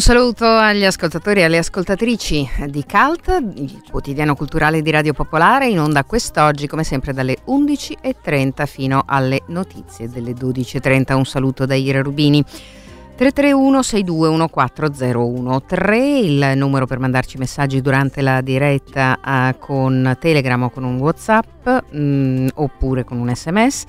Un 0.00 0.06
saluto 0.06 0.46
agli 0.46 0.86
ascoltatori 0.86 1.40
e 1.40 1.44
alle 1.44 1.58
ascoltatrici 1.58 2.48
di 2.68 2.86
CALT, 2.86 3.42
il 3.56 3.82
quotidiano 3.90 4.34
culturale 4.34 4.80
di 4.80 4.90
Radio 4.90 5.12
Popolare, 5.12 5.68
in 5.68 5.78
onda 5.78 6.04
quest'oggi 6.04 6.66
come 6.66 6.84
sempre 6.84 7.12
dalle 7.12 7.36
11.30 7.46 8.64
fino 8.64 9.02
alle 9.04 9.42
notizie 9.48 10.08
delle 10.08 10.32
12.30. 10.32 11.12
Un 11.12 11.26
saluto 11.26 11.66
da 11.66 11.74
Ira 11.74 12.00
Rubini. 12.00 12.42
331 12.42 13.80
6214013 13.80 16.24
il 16.24 16.52
numero 16.56 16.86
per 16.86 16.98
mandarci 16.98 17.36
messaggi 17.36 17.82
durante 17.82 18.22
la 18.22 18.40
diretta 18.40 19.18
uh, 19.22 19.58
con 19.58 20.16
Telegram 20.18 20.62
o 20.62 20.70
con 20.70 20.84
un 20.84 20.96
Whatsapp 20.96 21.68
mh, 21.90 21.98
mm, 21.98 22.46
oppure 22.54 23.04
con 23.04 23.18
un 23.18 23.34
sms 23.34 23.84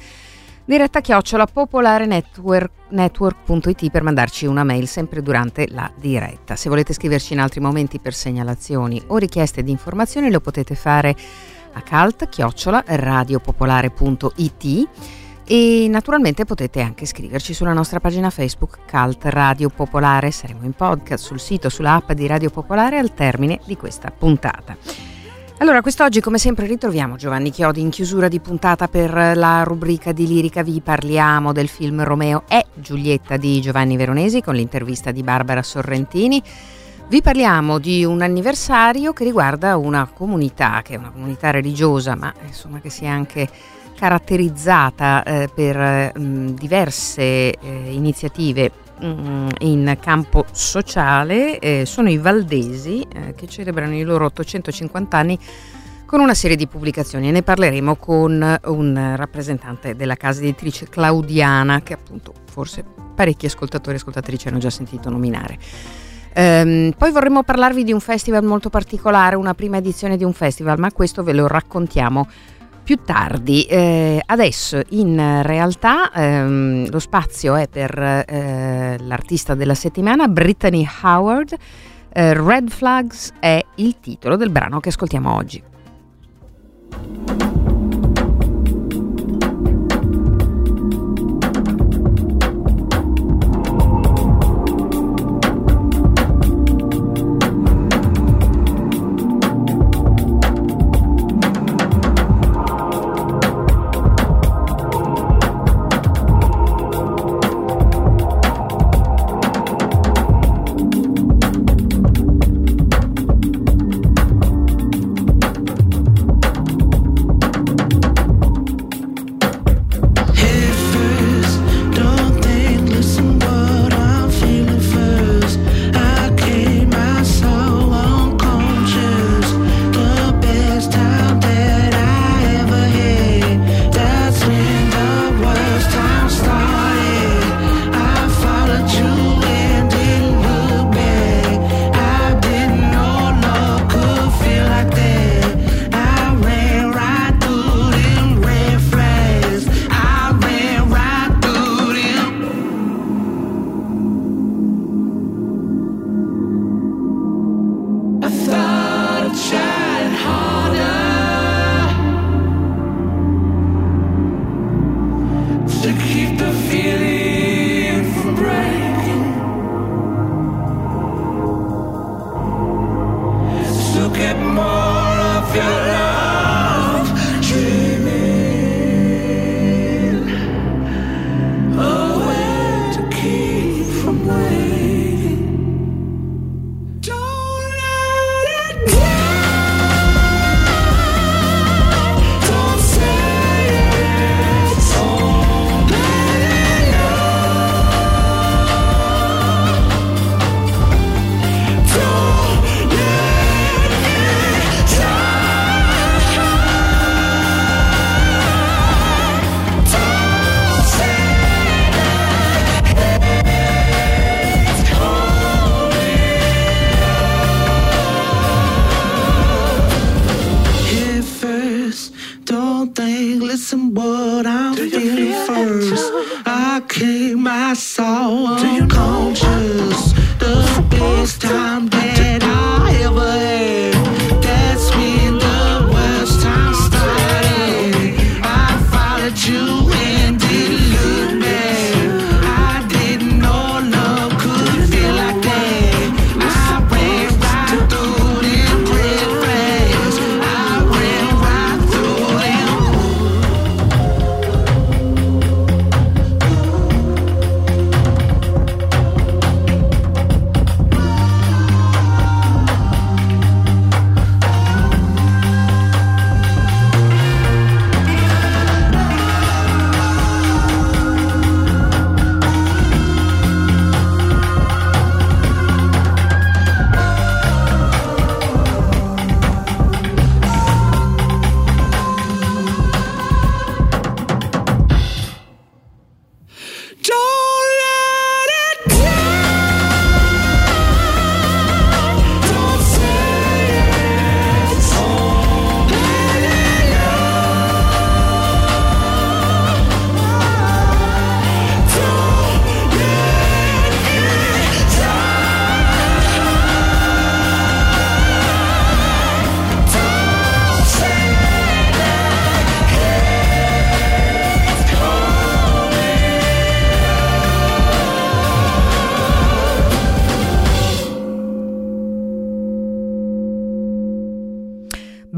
diretta 0.71 1.01
chiocciola 1.01 1.47
popolare 1.47 2.05
network, 2.05 2.71
network.it 2.91 3.91
per 3.91 4.03
mandarci 4.03 4.45
una 4.45 4.63
mail 4.63 4.87
sempre 4.87 5.21
durante 5.21 5.67
la 5.69 5.91
diretta. 5.99 6.55
Se 6.55 6.69
volete 6.69 6.93
scriverci 6.93 7.33
in 7.33 7.41
altri 7.41 7.59
momenti 7.59 7.99
per 7.99 8.13
segnalazioni 8.13 9.03
o 9.07 9.17
richieste 9.17 9.63
di 9.63 9.71
informazioni 9.71 10.31
lo 10.31 10.39
potete 10.39 10.75
fare 10.75 11.13
a 11.73 11.81
calt 11.81 12.29
chiocciola 12.29 12.85
radiopopolare.it 12.85 14.89
e 15.43 15.87
naturalmente 15.89 16.45
potete 16.45 16.79
anche 16.79 17.05
scriverci 17.05 17.53
sulla 17.53 17.73
nostra 17.73 17.99
pagina 17.99 18.29
Facebook 18.29 18.85
Cult 18.89 19.25
Radio 19.25 19.67
Popolare. 19.67 20.31
Saremo 20.31 20.63
in 20.63 20.71
podcast 20.71 21.25
sul 21.25 21.41
sito, 21.41 21.67
sull'app 21.67 22.13
di 22.13 22.27
Radio 22.27 22.49
Popolare 22.49 22.97
al 22.97 23.13
termine 23.13 23.59
di 23.65 23.75
questa 23.75 24.09
puntata. 24.09 25.10
Allora, 25.61 25.83
quest'oggi 25.83 26.21
come 26.21 26.39
sempre 26.39 26.65
ritroviamo 26.65 27.17
Giovanni 27.17 27.51
Chiodi 27.51 27.81
in 27.81 27.91
chiusura 27.91 28.27
di 28.27 28.39
puntata 28.39 28.87
per 28.87 29.13
la 29.13 29.61
rubrica 29.61 30.11
di 30.11 30.25
Lirica. 30.25 30.63
Vi 30.63 30.81
parliamo 30.81 31.51
del 31.51 31.67
film 31.67 32.03
Romeo 32.03 32.45
e 32.47 32.65
Giulietta 32.73 33.37
di 33.37 33.61
Giovanni 33.61 33.95
Veronesi 33.95 34.41
con 34.41 34.55
l'intervista 34.55 35.11
di 35.11 35.21
Barbara 35.21 35.61
Sorrentini. 35.61 36.41
Vi 37.07 37.21
parliamo 37.21 37.77
di 37.77 38.03
un 38.03 38.23
anniversario 38.23 39.13
che 39.13 39.23
riguarda 39.23 39.77
una 39.77 40.09
comunità, 40.11 40.81
che 40.83 40.95
è 40.95 40.97
una 40.97 41.11
comunità 41.11 41.51
religiosa, 41.51 42.15
ma 42.15 42.33
insomma 42.43 42.79
che 42.79 42.89
si 42.89 43.03
è 43.03 43.07
anche 43.07 43.47
caratterizzata 43.95 45.21
eh, 45.21 45.49
per 45.53 45.77
eh, 45.77 46.11
diverse 46.55 47.21
eh, 47.21 47.53
iniziative 47.91 48.71
Mm, 49.03 49.49
in 49.61 49.97
campo 49.99 50.45
sociale 50.51 51.57
eh, 51.57 51.85
sono 51.87 52.09
i 52.09 52.17
Valdesi 52.17 53.01
eh, 53.11 53.33
che 53.33 53.47
celebrano 53.47 53.95
i 53.95 54.03
loro 54.03 54.25
850 54.25 55.17
anni 55.17 55.39
con 56.05 56.19
una 56.19 56.35
serie 56.35 56.55
di 56.55 56.67
pubblicazioni 56.67 57.29
e 57.29 57.31
ne 57.31 57.41
parleremo 57.41 57.95
con 57.95 58.59
un 58.65 59.13
rappresentante 59.15 59.95
della 59.95 60.15
casa 60.15 60.41
editrice 60.41 60.87
Claudiana 60.87 61.81
che 61.81 61.93
appunto 61.93 62.33
forse 62.45 62.83
parecchi 63.15 63.47
ascoltatori 63.47 63.95
e 63.95 63.99
ascoltatrici 63.99 64.49
hanno 64.49 64.59
già 64.59 64.69
sentito 64.69 65.09
nominare. 65.09 65.57
Um, 66.33 66.93
poi 66.97 67.11
vorremmo 67.11 67.43
parlarvi 67.43 67.83
di 67.83 67.91
un 67.91 67.99
festival 67.99 68.43
molto 68.43 68.69
particolare, 68.69 69.35
una 69.35 69.53
prima 69.53 69.77
edizione 69.77 70.15
di 70.15 70.23
un 70.23 70.33
festival, 70.33 70.79
ma 70.79 70.91
questo 70.91 71.23
ve 71.23 71.33
lo 71.33 71.47
raccontiamo 71.47 72.27
più 72.83 72.97
tardi. 73.03 73.63
Eh, 73.63 74.21
adesso 74.25 74.81
in 74.89 75.41
realtà 75.43 76.11
ehm, 76.11 76.89
lo 76.89 76.99
spazio 76.99 77.55
è 77.55 77.67
per 77.67 77.97
eh, 77.99 78.97
l'artista 78.99 79.55
della 79.55 79.75
settimana, 79.75 80.27
Brittany 80.27 80.87
Howard. 81.03 81.55
Eh, 82.13 82.33
Red 82.33 82.69
Flags 82.69 83.31
è 83.39 83.63
il 83.75 83.99
titolo 83.99 84.35
del 84.35 84.49
brano 84.49 84.79
che 84.79 84.89
ascoltiamo 84.89 85.33
oggi. 85.33 85.63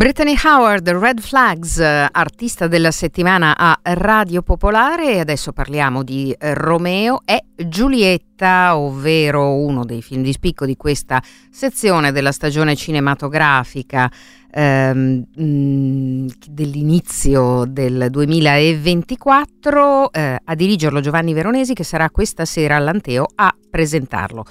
Brittany 0.04 0.36
Howard, 0.44 0.90
Red 0.90 1.22
Flags, 1.22 1.80
artista 1.80 2.68
della 2.68 2.92
settimana 2.92 3.56
a 3.56 3.80
Radio 3.82 4.42
Popolare 4.42 5.14
e 5.14 5.20
adesso 5.20 5.54
parliamo 5.54 6.04
di 6.04 6.36
Romeo 6.38 7.22
e 7.24 7.46
Giulietta, 7.56 8.76
ovvero 8.76 9.56
uno 9.56 9.86
dei 9.86 10.02
film 10.02 10.22
di 10.22 10.34
spicco 10.34 10.66
di 10.66 10.76
questa 10.76 11.24
sezione 11.50 12.12
della 12.12 12.34
stagione 12.34 12.76
cinematografica 12.76 14.12
ehm, 14.52 15.26
mm, 15.40 16.28
dell'inizio 16.50 17.64
del 17.66 18.08
2024, 18.10 20.12
eh, 20.12 20.38
a 20.44 20.54
dirigerlo 20.54 21.00
Giovanni 21.00 21.32
Veronesi 21.32 21.74
che 21.74 21.86
sarà 21.86 22.10
questa 22.10 22.44
sera 22.44 22.76
all'Anteo 22.76 23.26
a 23.36 23.56
presentarlo. 23.70 24.44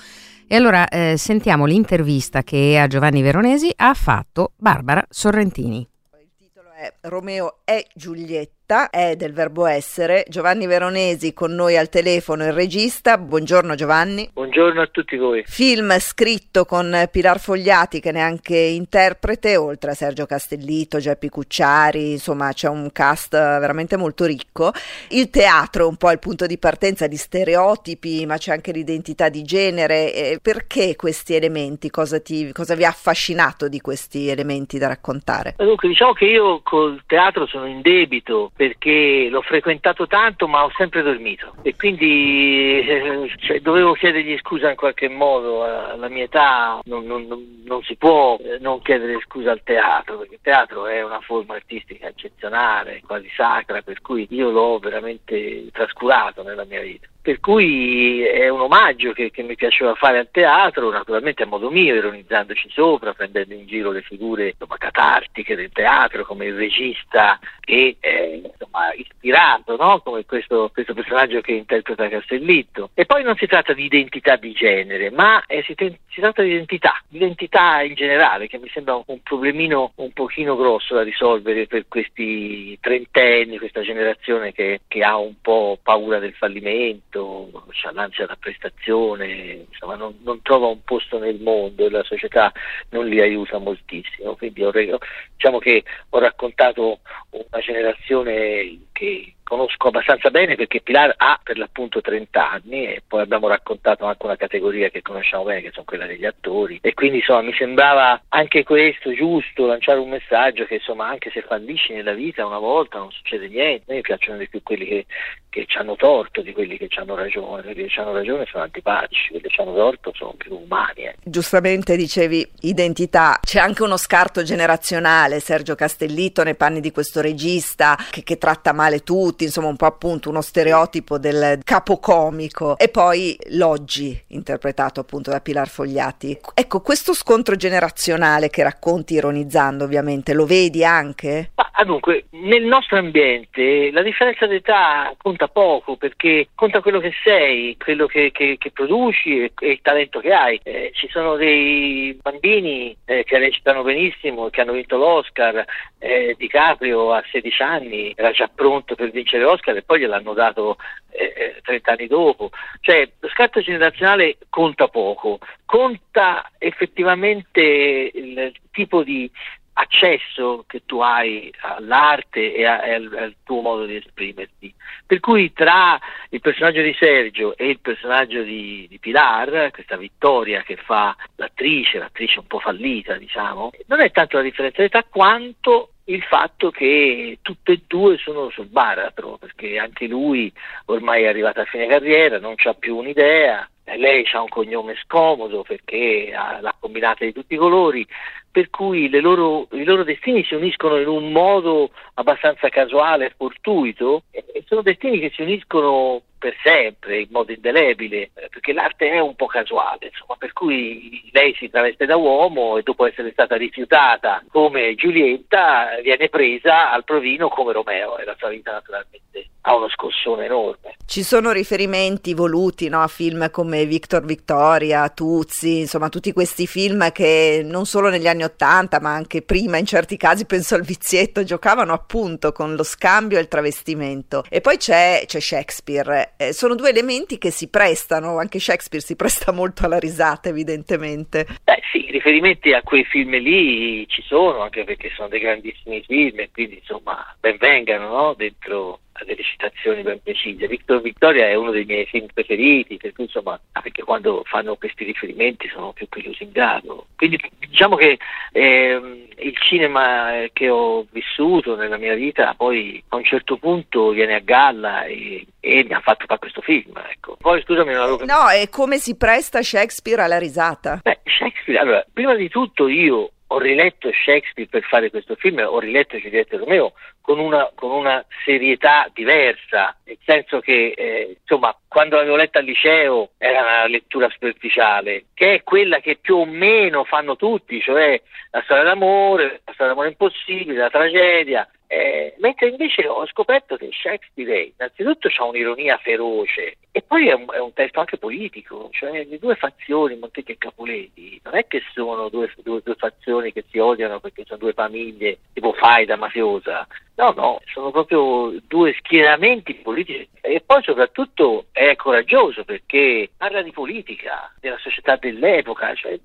E 0.52 0.56
allora 0.56 0.86
eh, 0.86 1.16
sentiamo 1.16 1.64
l'intervista 1.64 2.42
che 2.42 2.78
a 2.78 2.86
Giovanni 2.86 3.22
Veronesi 3.22 3.72
ha 3.74 3.94
fatto 3.94 4.52
Barbara 4.58 5.02
Sorrentini. 5.08 5.88
Il 6.20 6.28
titolo 6.36 6.70
è 6.72 6.92
Romeo 7.08 7.60
e 7.64 7.86
Giulietta 7.94 8.61
è 8.90 9.16
del 9.16 9.34
verbo 9.34 9.66
essere. 9.66 10.24
Giovanni 10.28 10.66
Veronesi 10.66 11.34
con 11.34 11.52
noi 11.52 11.76
al 11.76 11.90
telefono, 11.90 12.44
il 12.44 12.52
regista. 12.52 13.18
Buongiorno 13.18 13.74
Giovanni. 13.74 14.30
Buongiorno 14.32 14.80
a 14.80 14.86
tutti 14.86 15.16
voi. 15.16 15.42
Film 15.46 15.98
scritto 15.98 16.64
con 16.64 17.08
Pilar 17.10 17.38
Fogliati 17.38 18.00
che 18.00 18.12
neanche 18.12 18.56
interprete, 18.56 19.56
oltre 19.56 19.90
a 19.90 19.94
Sergio 19.94 20.24
Castellito, 20.24 20.98
Geppi 20.98 21.28
Cucciari, 21.28 22.12
insomma 22.12 22.52
c'è 22.52 22.68
un 22.68 22.90
cast 22.92 23.32
veramente 23.32 23.98
molto 23.98 24.24
ricco. 24.24 24.72
Il 25.10 25.28
teatro 25.28 25.84
è 25.84 25.88
un 25.88 25.96
po' 25.96 26.10
il 26.10 26.18
punto 26.18 26.46
di 26.46 26.56
partenza 26.56 27.06
di 27.06 27.16
stereotipi, 27.16 28.24
ma 28.24 28.38
c'è 28.38 28.52
anche 28.52 28.72
l'identità 28.72 29.28
di 29.28 29.42
genere. 29.42 30.38
Perché 30.40 30.96
questi 30.96 31.34
elementi? 31.34 31.90
Cosa, 31.90 32.20
ti, 32.20 32.52
cosa 32.52 32.74
vi 32.74 32.84
ha 32.84 32.88
affascinato 32.88 33.68
di 33.68 33.80
questi 33.80 34.28
elementi 34.28 34.78
da 34.78 34.88
raccontare? 34.88 35.56
Dunque 35.58 35.88
diciamo 35.88 36.12
che 36.12 36.24
io 36.24 36.60
col 36.62 37.02
teatro 37.06 37.46
sono 37.46 37.66
in 37.66 37.82
debito 37.82 38.51
perché 38.54 39.28
l'ho 39.30 39.42
frequentato 39.42 40.06
tanto 40.06 40.46
ma 40.46 40.64
ho 40.64 40.72
sempre 40.76 41.02
dormito. 41.02 41.54
E 41.62 41.74
quindi 41.76 42.80
eh, 42.80 43.34
cioè, 43.38 43.60
dovevo 43.60 43.92
chiedergli 43.94 44.36
scusa 44.38 44.70
in 44.70 44.76
qualche 44.76 45.08
modo 45.08 45.64
alla 45.64 46.08
mia 46.08 46.24
età 46.24 46.80
non, 46.84 47.04
non, 47.06 47.62
non 47.64 47.82
si 47.82 47.96
può 47.96 48.38
eh, 48.38 48.58
non 48.60 48.80
chiedere 48.82 49.20
scusa 49.24 49.50
al 49.50 49.62
teatro 49.62 50.18
perché 50.18 50.34
il 50.34 50.40
teatro 50.42 50.86
è 50.86 51.02
una 51.02 51.20
forma 51.20 51.54
artistica 51.54 52.08
eccezionale 52.08 53.02
quasi 53.06 53.30
sacra 53.34 53.82
per 53.82 54.00
cui 54.00 54.26
io 54.30 54.50
l'ho 54.50 54.78
veramente 54.78 55.70
trascurato 55.72 56.42
nella 56.42 56.64
mia 56.64 56.80
vita 56.80 57.06
per 57.22 57.38
cui 57.38 58.20
è 58.22 58.48
un 58.48 58.62
omaggio 58.62 59.12
che, 59.12 59.30
che, 59.30 59.44
mi 59.44 59.54
piaceva 59.54 59.94
fare 59.94 60.18
al 60.18 60.28
teatro, 60.32 60.90
naturalmente 60.90 61.44
a 61.44 61.46
modo 61.46 61.70
mio, 61.70 61.94
ironizzandoci 61.94 62.68
sopra, 62.70 63.14
prendendo 63.14 63.54
in 63.54 63.64
giro 63.66 63.92
le 63.92 64.02
figure 64.02 64.48
insomma, 64.48 64.76
catartiche 64.76 65.54
del 65.54 65.70
teatro, 65.72 66.24
come 66.24 66.46
il 66.46 66.56
regista 66.56 67.38
che 67.60 67.96
insomma, 68.42 68.61
ispirato, 68.96 69.76
no? 69.76 70.00
come 70.00 70.24
questo, 70.24 70.70
questo, 70.72 70.94
personaggio 70.94 71.40
che 71.40 71.52
interpreta 71.52 72.08
Castellitto. 72.08 72.90
E 72.94 73.06
poi 73.06 73.22
non 73.22 73.36
si 73.36 73.46
tratta 73.46 73.72
di 73.72 73.84
identità 73.84 74.36
di 74.36 74.52
genere, 74.52 75.10
ma 75.10 75.44
è, 75.46 75.62
si, 75.62 75.74
te, 75.74 75.98
si, 76.08 76.20
tratta 76.20 76.42
di 76.42 76.50
identità, 76.50 77.00
identità 77.10 77.82
in 77.82 77.94
generale, 77.94 78.46
che 78.46 78.58
mi 78.58 78.68
sembra 78.72 78.94
un, 78.94 79.02
un 79.06 79.20
problemino 79.22 79.92
un 79.96 80.12
pochino 80.12 80.56
grosso 80.56 80.94
da 80.94 81.02
risolvere 81.02 81.66
per 81.66 81.86
questi 81.88 82.78
trentenni, 82.80 83.58
questa 83.58 83.82
generazione 83.82 84.52
che, 84.52 84.80
che 84.88 85.02
ha 85.02 85.16
un 85.16 85.34
po' 85.40 85.78
paura 85.82 86.18
del 86.18 86.34
fallimento 86.34 87.50
ha 87.84 87.92
l'ansia 87.92 88.26
da 88.26 88.36
prestazione, 88.38 89.66
insomma 89.70 89.96
non, 89.96 90.18
non, 90.22 90.40
trova 90.42 90.66
un 90.66 90.82
posto 90.84 91.18
nel 91.18 91.40
mondo 91.40 91.86
e 91.86 91.90
la 91.90 92.02
società 92.04 92.52
non 92.90 93.06
li 93.06 93.20
aiuta 93.20 93.58
moltissimo. 93.58 94.36
Quindi 94.36 94.64
ho, 94.64 94.70
diciamo 94.70 95.58
che 95.58 95.82
ho 96.10 96.18
raccontato 96.18 97.00
una 97.30 97.60
generazione 97.60 98.61
che 98.92 99.34
conosco 99.52 99.88
abbastanza 99.88 100.30
bene 100.30 100.54
perché 100.54 100.80
Pilar 100.80 101.12
ha 101.14 101.38
per 101.42 101.58
l'appunto 101.58 102.00
30 102.00 102.50
anni 102.50 102.86
e 102.86 103.02
poi 103.06 103.20
abbiamo 103.20 103.48
raccontato 103.48 104.06
anche 104.06 104.24
una 104.24 104.36
categoria 104.36 104.88
che 104.88 105.02
conosciamo 105.02 105.44
bene 105.44 105.60
che 105.60 105.72
sono 105.72 105.84
quella 105.84 106.06
degli 106.06 106.24
attori 106.24 106.78
e 106.80 106.94
quindi 106.94 107.18
insomma 107.18 107.42
mi 107.42 107.52
sembrava 107.52 108.22
anche 108.30 108.62
questo 108.62 109.12
giusto 109.12 109.66
lanciare 109.66 109.98
un 109.98 110.08
messaggio 110.08 110.64
che 110.64 110.76
insomma 110.76 111.08
anche 111.08 111.30
se 111.34 111.42
fallisci 111.42 111.92
nella 111.92 112.14
vita 112.14 112.46
una 112.46 112.58
volta 112.58 112.96
non 112.96 113.10
succede 113.10 113.48
niente, 113.48 113.92
a 113.92 113.94
me 113.94 114.00
piacciono 114.00 114.38
di 114.38 114.48
più 114.48 114.62
quelli 114.62 114.86
che, 114.86 115.06
che 115.50 115.66
ci 115.66 115.76
hanno 115.76 115.96
torto 115.96 116.40
di 116.40 116.54
quelli 116.54 116.78
che 116.78 116.88
ci 116.88 116.98
hanno 116.98 117.14
ragione, 117.14 117.60
quelli 117.60 117.82
che 117.82 117.88
ci 117.90 118.00
hanno 118.00 118.14
ragione 118.14 118.46
sono 118.50 118.62
antipatici, 118.62 119.28
quelli 119.28 119.42
che 119.42 119.50
ci 119.50 119.60
hanno 119.60 119.74
torto 119.74 120.12
sono 120.14 120.32
più 120.32 120.54
umani. 120.56 121.02
Eh. 121.02 121.14
Giustamente 121.22 121.94
dicevi 121.94 122.50
identità, 122.60 123.38
c'è 123.42 123.58
anche 123.58 123.82
uno 123.82 123.98
scarto 123.98 124.42
generazionale, 124.42 125.40
Sergio 125.40 125.74
Castellito 125.74 126.42
nei 126.42 126.54
panni 126.54 126.80
di 126.80 126.90
questo 126.90 127.20
regista 127.20 127.98
che, 128.10 128.22
che 128.22 128.38
tratta 128.38 128.72
male 128.72 129.00
tutti, 129.00 129.41
insomma 129.44 129.68
un 129.68 129.76
po' 129.76 129.86
appunto 129.86 130.28
uno 130.28 130.40
stereotipo 130.40 131.18
del 131.18 131.60
capocomico 131.64 132.76
e 132.78 132.88
poi 132.88 133.36
l'oggi 133.50 134.20
interpretato 134.28 135.00
appunto 135.00 135.30
da 135.30 135.40
Pilar 135.40 135.68
Fogliati. 135.68 136.38
Ecco, 136.54 136.80
questo 136.80 137.14
scontro 137.14 137.56
generazionale 137.56 138.50
che 138.50 138.62
racconti 138.62 139.14
ironizzando 139.14 139.84
ovviamente, 139.84 140.34
lo 140.34 140.46
vedi 140.46 140.84
anche? 140.84 141.50
Ah, 141.54 141.84
dunque, 141.84 142.26
nel 142.30 142.64
nostro 142.64 142.98
ambiente 142.98 143.90
la 143.90 144.02
differenza 144.02 144.46
d'età 144.46 145.14
conta 145.16 145.48
poco 145.48 145.96
perché 145.96 146.48
conta 146.54 146.80
quello 146.80 147.00
che 147.00 147.12
sei, 147.24 147.76
quello 147.76 148.06
che, 148.06 148.30
che, 148.30 148.56
che 148.58 148.70
produci 148.70 149.42
e, 149.42 149.52
e, 149.58 149.70
il 149.72 149.80
talento 149.82 150.20
che 150.20 150.32
hai. 150.32 150.60
Eh, 150.62 150.92
ci 150.94 151.08
sono 151.10 151.36
dei 151.36 152.16
bambini 152.20 152.96
eh, 153.04 153.24
che 153.24 153.38
recitano 153.38 153.82
benissimo, 153.82 154.50
che 154.50 154.60
hanno 154.60 154.72
vinto 154.72 154.96
l'Oscar, 154.96 155.64
eh, 155.98 156.34
Di 156.36 156.46
Caprio 156.48 157.12
a 157.12 157.22
16 157.30 157.62
anni 157.62 158.12
era 158.14 158.30
già 158.32 158.50
pronto 158.54 158.94
per 158.94 159.10
vincere 159.10 159.31
vincere 159.32 159.44
l'Oscar 159.44 159.76
e 159.76 159.82
poi 159.82 160.00
gliel'hanno 160.00 160.34
dato 160.34 160.76
eh, 161.10 161.60
30 161.62 161.90
eh, 161.90 161.94
anni 161.94 162.06
dopo. 162.06 162.50
Cioè 162.80 163.08
lo 163.18 163.28
scatto 163.28 163.60
generazionale 163.60 164.36
conta 164.50 164.88
poco, 164.88 165.38
conta 165.64 166.50
effettivamente 166.58 167.60
il 167.62 168.52
tipo 168.70 169.02
di, 169.02 169.30
accesso 169.74 170.64
che 170.66 170.82
tu 170.84 171.00
hai 171.00 171.52
all'arte 171.60 172.54
e, 172.54 172.66
a, 172.66 172.84
e 172.84 172.92
al, 172.92 173.14
al, 173.16 173.34
tuo 173.42 173.62
modo 173.62 173.86
di 173.86 173.96
esprimerti. 173.96 174.72
Per 175.06 175.18
cui 175.20 175.52
tra 175.52 175.98
il 176.28 176.40
personaggio 176.40 176.82
di 176.82 176.94
Sergio 176.98 177.56
e 177.56 177.70
il 177.70 177.80
personaggio 177.80 178.42
di, 178.42 178.86
di 178.88 178.98
Pilar, 178.98 179.70
questa 179.70 179.96
Vittoria 179.96 180.62
che 180.62 180.76
fa 180.76 181.16
l'attrice, 181.36 181.98
l'attrice 181.98 182.40
un 182.40 182.46
po' 182.46 182.58
fallita, 182.58 183.16
diciamo, 183.16 183.70
non 183.86 184.00
è 184.00 184.10
tanto 184.10 184.36
la 184.36 184.42
differenza 184.42 184.80
di 184.80 184.88
età 184.88 185.04
quanto 185.04 185.92
il 186.12 186.22
fatto 186.22 186.70
che 186.70 187.38
tutte 187.42 187.72
e 187.72 187.82
due 187.86 188.18
sono 188.18 188.50
sul 188.50 188.66
baratro, 188.66 189.38
perché 189.38 189.78
anche 189.78 190.06
lui 190.06 190.52
ormai 190.86 191.22
è 191.24 191.28
arrivato 191.28 191.60
a 191.60 191.64
fine 191.64 191.86
carriera, 191.86 192.38
non 192.38 192.54
ha 192.56 192.74
più 192.74 192.96
un'idea, 192.96 193.68
lei 193.96 194.26
ha 194.32 194.42
un 194.42 194.48
cognome 194.48 194.94
scomodo 195.02 195.62
perché 195.62 196.30
l'ha 196.30 196.74
combinata 196.78 197.24
di 197.24 197.32
tutti 197.32 197.54
i 197.54 197.58
colori, 197.58 198.06
per 198.52 198.68
cui 198.68 199.08
loro, 199.20 199.66
i 199.72 199.84
loro 199.84 200.04
destini 200.04 200.44
si 200.44 200.54
uniscono 200.54 200.98
in 200.98 201.08
un 201.08 201.32
modo 201.32 201.90
abbastanza 202.14 202.68
casuale 202.68 203.32
fortuito 203.36 204.24
e 204.30 204.62
sono 204.66 204.82
destini 204.82 205.18
che 205.18 205.32
si 205.34 205.40
uniscono 205.40 206.20
per 206.42 206.54
sempre, 206.62 207.20
in 207.20 207.28
modo 207.30 207.52
indelebile, 207.52 208.30
eh, 208.34 208.48
perché 208.50 208.72
l'arte 208.72 209.10
è 209.10 209.20
un 209.20 209.36
po' 209.36 209.46
casuale, 209.46 210.06
insomma, 210.06 210.34
per 210.36 210.52
cui 210.52 211.30
lei 211.30 211.54
si 211.54 211.70
traveste 211.70 212.04
da 212.04 212.16
uomo 212.16 212.76
e 212.76 212.82
dopo 212.82 213.06
essere 213.06 213.30
stata 213.30 213.56
rifiutata 213.56 214.42
come 214.50 214.96
Giulietta 214.96 216.00
viene 216.02 216.28
presa 216.28 216.90
al 216.90 217.04
provino 217.04 217.48
come 217.48 217.72
Romeo 217.72 218.18
e 218.18 218.24
la 218.24 218.34
sua 218.36 218.48
vita 218.48 218.72
naturalmente 218.72 219.50
ha 219.62 219.76
uno 219.76 219.88
scossone 219.88 220.46
enorme. 220.46 220.96
Ci 221.06 221.22
sono 221.22 221.52
riferimenti 221.52 222.34
voluti 222.34 222.88
no, 222.88 223.02
a 223.02 223.06
film 223.06 223.50
come 223.50 223.84
Victor 223.86 224.24
Victoria, 224.24 225.08
Tuzzi, 225.10 225.78
insomma 225.80 226.08
tutti 226.08 226.32
questi 226.32 226.66
film 226.66 227.12
che 227.12 227.62
non 227.64 227.84
solo 227.86 228.08
negli 228.08 228.26
anni 228.26 228.41
Ottanta 228.44 229.00
ma 229.00 229.14
anche 229.14 229.42
prima 229.42 229.76
in 229.76 229.86
certi 229.86 230.16
casi, 230.16 230.46
penso 230.46 230.74
al 230.74 230.82
vizietto, 230.82 231.42
giocavano 231.44 231.92
appunto 231.92 232.52
con 232.52 232.74
lo 232.74 232.82
scambio 232.82 233.38
e 233.38 233.40
il 233.40 233.48
travestimento. 233.48 234.44
E 234.48 234.60
poi 234.60 234.76
c'è, 234.76 235.24
c'è 235.26 235.40
Shakespeare, 235.40 236.34
eh, 236.36 236.52
sono 236.52 236.74
due 236.74 236.90
elementi 236.90 237.38
che 237.38 237.50
si 237.50 237.68
prestano, 237.68 238.38
anche 238.38 238.58
Shakespeare 238.58 239.04
si 239.04 239.16
presta 239.16 239.52
molto 239.52 239.84
alla 239.84 239.98
risata 239.98 240.48
evidentemente. 240.48 241.46
Beh 241.64 241.82
sì, 241.90 242.06
riferimenti 242.10 242.72
a 242.72 242.82
quei 242.82 243.04
film 243.04 243.30
lì 243.38 244.06
ci 244.08 244.22
sono, 244.22 244.60
anche 244.60 244.84
perché 244.84 245.10
sono 245.14 245.28
dei 245.28 245.40
grandissimi 245.40 246.02
film 246.02 246.46
quindi 246.52 246.76
insomma 246.76 247.34
ben 247.40 247.56
vengano 247.58 248.08
no? 248.08 248.34
dentro 248.34 249.00
delle 249.24 249.42
citazioni 249.42 250.02
ben 250.02 250.22
precise. 250.22 250.66
Victor 250.66 251.00
Victoria 251.00 251.46
è 251.46 251.54
uno 251.54 251.70
dei 251.70 251.84
miei 251.84 252.06
film 252.06 252.26
preferiti, 252.32 252.96
per 252.96 253.12
cui 253.12 253.24
insomma, 253.24 253.58
perché 253.82 254.02
quando 254.02 254.42
fanno 254.44 254.76
questi 254.76 255.04
riferimenti 255.04 255.68
sono 255.68 255.92
più 255.92 256.08
che 256.08 256.22
lusingato. 256.24 257.06
Quindi 257.16 257.38
diciamo 257.58 257.96
che 257.96 258.18
ehm, 258.52 259.26
il 259.38 259.56
cinema 259.56 260.46
che 260.52 260.68
ho 260.68 261.06
vissuto 261.10 261.76
nella 261.76 261.96
mia 261.96 262.14
vita 262.14 262.54
poi 262.54 263.02
a 263.08 263.16
un 263.16 263.24
certo 263.24 263.56
punto 263.56 264.10
viene 264.10 264.34
a 264.34 264.40
galla 264.40 265.04
e, 265.04 265.46
e 265.60 265.84
mi 265.84 265.92
ha 265.92 266.00
fatto 266.00 266.26
fare 266.26 266.40
questo 266.40 266.60
film. 266.60 266.92
Ecco. 267.10 267.36
Poi 267.38 267.62
scusami, 267.62 267.92
non 267.92 268.02
avevo... 268.02 268.24
No, 268.24 268.48
e 268.48 268.68
come 268.68 268.98
si 268.98 269.16
presta 269.16 269.62
Shakespeare 269.62 270.22
alla 270.22 270.38
risata? 270.38 271.00
Beh, 271.02 271.20
Shakespeare, 271.24 271.80
allora, 271.80 272.04
prima 272.12 272.34
di 272.34 272.48
tutto 272.48 272.88
io 272.88 273.31
ho 273.52 273.58
riletto 273.58 274.10
Shakespeare 274.10 274.68
per 274.68 274.82
fare 274.82 275.10
questo 275.10 275.34
film, 275.34 275.58
ho 275.58 275.78
riletto 275.78 276.18
Giulietta 276.18 276.56
Romeo 276.56 276.94
con 277.20 277.38
una, 277.38 277.70
con 277.74 277.90
una 277.90 278.24
serietà 278.44 279.08
diversa, 279.12 279.94
nel 280.04 280.16
senso 280.24 280.60
che 280.60 280.94
eh, 280.96 281.36
insomma 281.38 281.76
quando 281.86 282.16
l'avevo 282.16 282.36
letta 282.36 282.60
al 282.60 282.64
liceo 282.64 283.30
era 283.36 283.60
una 283.60 283.86
lettura 283.86 284.30
superficiale, 284.30 285.26
che 285.34 285.54
è 285.54 285.62
quella 285.62 286.00
che 286.00 286.16
più 286.16 286.36
o 286.36 286.46
meno 286.46 287.04
fanno 287.04 287.36
tutti, 287.36 287.78
cioè 287.80 288.20
la 288.50 288.62
storia 288.62 288.84
d'amore, 288.84 289.60
la 289.64 289.72
storia 289.72 289.92
d'amore 289.92 290.08
impossibile, 290.08 290.78
la 290.78 290.90
tragedia, 290.90 291.68
eh, 291.92 292.34
mentre 292.38 292.68
invece 292.68 293.06
ho 293.06 293.26
scoperto 293.26 293.76
che 293.76 293.90
Shakespeare 293.92 294.72
innanzitutto 294.74 295.28
ha 295.28 295.44
un'ironia 295.44 295.98
feroce 295.98 296.78
e 296.90 297.02
poi 297.02 297.28
è 297.28 297.34
un, 297.34 297.44
è 297.52 297.58
un, 297.58 297.74
testo 297.74 298.00
anche 298.00 298.16
politico, 298.16 298.88
cioè 298.92 299.24
le 299.24 299.38
due 299.38 299.56
fazioni, 299.56 300.16
Montecchi 300.16 300.52
e 300.52 300.56
Capuleti, 300.56 301.38
non 301.44 301.54
è 301.54 301.66
che 301.66 301.82
sono 301.92 302.30
due, 302.30 302.50
due, 302.62 302.80
due 302.82 302.94
fazioni 302.94 303.52
che 303.52 303.64
si 303.68 303.78
odiano 303.78 304.20
perché 304.20 304.44
sono 304.46 304.58
due 304.58 304.72
famiglie 304.72 305.36
tipo 305.52 305.74
faida 305.74 306.16
mafiosa, 306.16 306.86
No, 307.14 307.32
no, 307.36 307.60
sono 307.66 307.90
proprio 307.90 308.54
due 308.66 308.94
schieramenti 308.98 309.74
politici. 309.74 310.28
E 310.40 310.62
poi 310.64 310.82
soprattutto 310.82 311.66
è 311.70 311.94
coraggioso 311.94 312.64
perché 312.64 313.30
parla 313.36 313.62
di 313.62 313.70
politica, 313.70 314.52
della 314.60 314.78
società 314.78 315.16
dell'epoca, 315.16 315.94
cioè, 315.94 316.18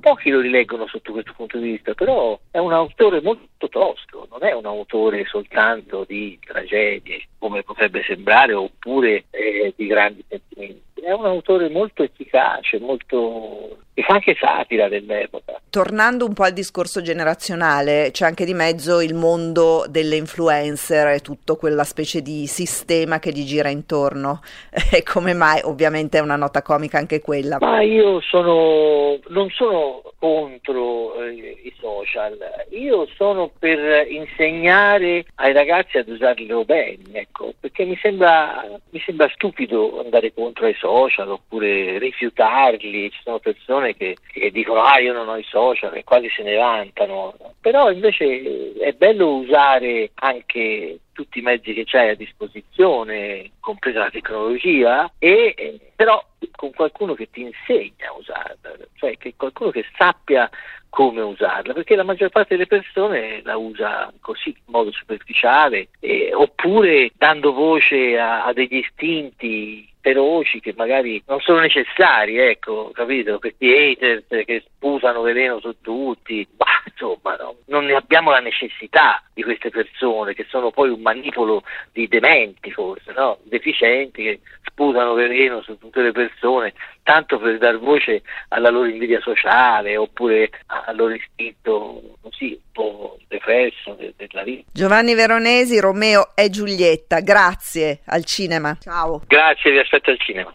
pochi 0.00 0.30
lo 0.30 0.40
rileggono 0.40 0.86
sotto 0.86 1.12
questo 1.12 1.32
punto 1.34 1.58
di 1.58 1.70
vista, 1.70 1.94
però 1.94 2.38
è 2.50 2.58
un 2.58 2.72
autore 2.72 3.22
molto 3.22 3.68
tosto, 3.68 4.28
non 4.30 4.44
è 4.44 4.52
un 4.52 4.66
autore 4.66 5.24
soltanto 5.24 6.04
di 6.06 6.38
tragedie 6.44 7.26
come 7.38 7.62
potrebbe 7.62 8.02
sembrare 8.04 8.52
oppure 8.52 9.24
eh, 9.30 9.72
di 9.76 9.86
grandi 9.86 10.24
sentimenti 10.28 10.82
è 11.02 11.12
un 11.12 11.26
autore 11.26 11.68
molto 11.68 12.02
efficace, 12.02 12.78
molto... 12.78 13.78
e 13.94 14.02
fa 14.02 14.14
anche 14.14 14.36
satira 14.38 14.88
dell'epoca. 14.88 15.60
Tornando 15.70 16.26
un 16.26 16.32
po' 16.32 16.44
al 16.44 16.52
discorso 16.52 17.00
generazionale, 17.00 18.10
c'è 18.12 18.24
anche 18.24 18.44
di 18.44 18.54
mezzo 18.54 19.00
il 19.00 19.14
mondo 19.14 19.84
delle 19.88 20.16
influencer 20.16 21.08
e 21.08 21.20
tutto 21.20 21.56
quella 21.56 21.84
specie 21.84 22.22
di 22.22 22.46
sistema 22.46 23.18
che 23.18 23.30
gli 23.30 23.44
gira 23.44 23.68
intorno. 23.68 24.40
E 24.90 25.02
come 25.02 25.34
mai? 25.34 25.60
Ovviamente 25.64 26.18
è 26.18 26.20
una 26.20 26.36
nota 26.36 26.62
comica 26.62 26.98
anche 26.98 27.20
quella. 27.20 27.58
Ma 27.60 27.82
io 27.82 28.20
sono... 28.20 29.18
non 29.28 29.50
sono 29.50 30.02
contro 30.18 31.22
eh, 31.22 31.60
i 31.62 31.72
social, 31.78 32.36
io 32.70 33.06
sono 33.16 33.50
per 33.56 34.10
insegnare 34.10 35.24
ai 35.36 35.52
ragazzi 35.52 35.98
ad 35.98 36.08
usarli 36.08 36.46
bene, 36.64 37.02
ecco, 37.12 37.52
perché 37.60 37.84
mi 37.84 37.96
sembra, 38.02 38.64
mi 38.90 39.00
sembra 39.04 39.28
stupido 39.32 40.00
andare 40.00 40.32
contro 40.34 40.66
i 40.66 40.74
social 40.74 40.87
oppure 40.90 41.98
rifiutarli, 41.98 43.10
ci 43.10 43.20
sono 43.22 43.38
persone 43.38 43.94
che, 43.94 44.16
che 44.32 44.50
dicono 44.50 44.82
ah 44.82 44.98
io 44.98 45.12
non 45.12 45.28
ho 45.28 45.36
i 45.36 45.44
social 45.44 45.94
e 45.94 46.04
quasi 46.04 46.28
se 46.28 46.42
ne 46.42 46.56
vantano, 46.56 47.34
però 47.60 47.90
invece 47.90 48.72
è 48.78 48.92
bello 48.92 49.34
usare 49.34 50.10
anche 50.14 51.00
tutti 51.12 51.40
i 51.40 51.42
mezzi 51.42 51.72
che 51.72 51.84
c'hai 51.84 52.10
a 52.10 52.14
disposizione, 52.14 53.50
compresa 53.58 53.98
la 53.98 54.10
tecnologia, 54.10 55.10
e 55.18 55.52
eh, 55.56 55.80
però 55.96 56.24
con 56.52 56.72
qualcuno 56.72 57.14
che 57.14 57.28
ti 57.30 57.40
insegna 57.40 58.08
a 58.08 58.16
usarla, 58.16 58.76
cioè 58.94 59.16
che 59.16 59.34
qualcuno 59.36 59.70
che 59.70 59.84
sappia 59.96 60.48
come 60.88 61.20
usarla, 61.20 61.74
perché 61.74 61.96
la 61.96 62.04
maggior 62.04 62.30
parte 62.30 62.54
delle 62.54 62.66
persone 62.66 63.40
la 63.42 63.56
usa 63.56 64.12
così, 64.20 64.50
in 64.50 64.72
modo 64.72 64.90
superficiale, 64.92 65.88
eh, 66.00 66.30
oppure 66.32 67.10
dando 67.16 67.52
voce 67.52 68.18
a, 68.18 68.44
a 68.44 68.52
degli 68.52 68.76
istinti 68.76 69.88
feroci 70.08 70.60
che 70.60 70.72
magari 70.74 71.22
non 71.26 71.40
sono 71.40 71.60
necessari, 71.60 72.38
ecco, 72.38 72.90
capito? 72.94 73.38
Questi 73.38 73.70
haters 73.70 74.24
che 74.46 74.62
sputano 74.64 75.20
veleno 75.20 75.60
su 75.60 75.74
tutti, 75.82 76.46
ma 76.88 77.32
insomma 77.32 77.36
no, 77.36 77.56
non 77.66 77.84
ne 77.84 77.94
abbiamo 77.94 78.30
la 78.30 78.40
necessità 78.40 79.22
di 79.32 79.42
queste 79.42 79.70
persone 79.70 80.34
che 80.34 80.46
sono 80.48 80.70
poi 80.70 80.90
un 80.90 81.00
manipolo 81.00 81.62
di 81.92 82.08
dementi 82.08 82.70
forse, 82.70 83.12
no? 83.12 83.38
deficienti 83.44 84.22
che 84.22 84.40
sputano 84.64 85.14
veleno 85.14 85.62
su 85.62 85.78
tutte 85.78 86.02
le 86.02 86.12
persone 86.12 86.74
tanto 87.02 87.38
per 87.38 87.58
dar 87.58 87.78
voce 87.78 88.22
alla 88.48 88.70
loro 88.70 88.86
invidia 88.86 89.20
sociale 89.20 89.96
oppure 89.96 90.50
al 90.66 90.94
loro 90.96 91.14
istinto 91.14 92.02
così 92.20 92.52
un 92.52 92.70
po' 92.72 93.18
depresso 93.28 93.96
della 94.16 94.42
vita. 94.42 94.70
Giovanni 94.72 95.14
Veronesi, 95.14 95.80
Romeo 95.80 96.32
e 96.34 96.50
Giulietta, 96.50 97.20
grazie 97.20 98.00
al 98.06 98.24
cinema. 98.24 98.76
Ciao. 98.78 99.22
Grazie, 99.26 99.70
vi 99.70 99.78
aspetto 99.78 100.10
al 100.10 100.20
cinema. 100.20 100.52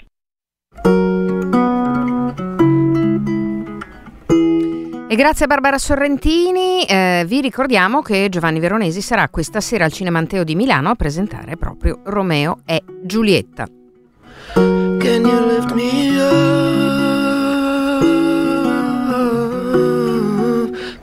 E 5.14 5.16
grazie 5.16 5.46
a 5.46 5.48
Barbara 5.48 5.78
Sorrentini, 5.78 6.86
eh, 6.86 7.24
vi 7.28 7.40
ricordiamo 7.40 8.02
che 8.02 8.30
Giovanni 8.32 8.60
Veronesi 8.60 9.00
sarà 9.00 9.30
questa 9.30 9.62
sera 9.62 9.86
al 9.86 9.92
Cinemanteo 9.92 10.44
di 10.44 10.56
Milano 10.56 10.90
a 10.90 10.96
presentare 10.96 11.56
proprio 11.56 12.00
Romeo 12.06 12.62
e 12.66 12.82
Giulietta. 13.04 13.68
Can 14.56 15.24
you 15.24 15.46
lift 15.52 15.72
me 15.74 16.20
up 16.20 16.42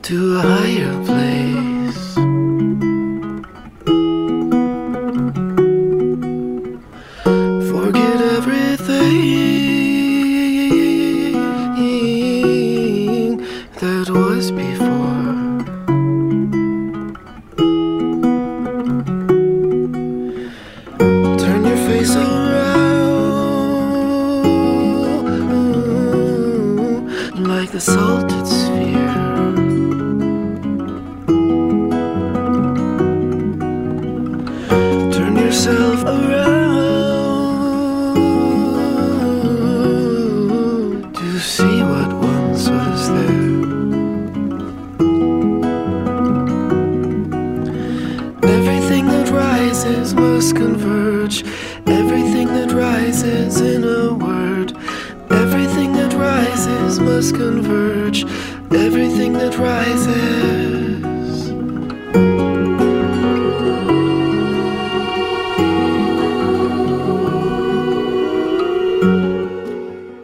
to 0.01 0.39
a 0.39 0.41
higher 0.41 0.93
place? 1.05 1.30
salted 27.81 28.45
sphere. 28.45 29.15
Turn 35.11 35.35
yourself 35.35 36.03
around. 36.03 36.50
Converge. 57.41 58.25
Everything 58.69 59.35
that 59.37 59.55
rises. 59.57 61.49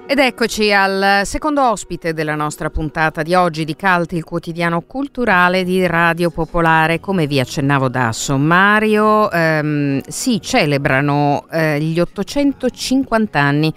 Ed 0.10 0.20
eccoci 0.20 0.72
al 0.72 1.22
secondo 1.26 1.70
ospite 1.70 2.14
della 2.14 2.34
nostra 2.34 2.70
puntata 2.70 3.24
di 3.24 3.36
oggi 3.36 3.66
di 3.66 3.76
Calti, 3.76 4.16
il 4.16 4.24
quotidiano 4.24 4.82
culturale 4.82 5.64
di 5.64 5.86
Radio 5.86 6.30
Popolare. 6.30 7.00
Come 7.00 7.28
vi 7.28 7.40
accennavo 7.40 7.90
da 7.90 8.12
sommario, 8.14 9.30
ehm, 9.30 10.02
si 10.08 10.40
celebrano 10.42 11.46
eh, 11.52 11.80
gli 11.82 12.00
850 12.00 13.40
anni 13.40 13.74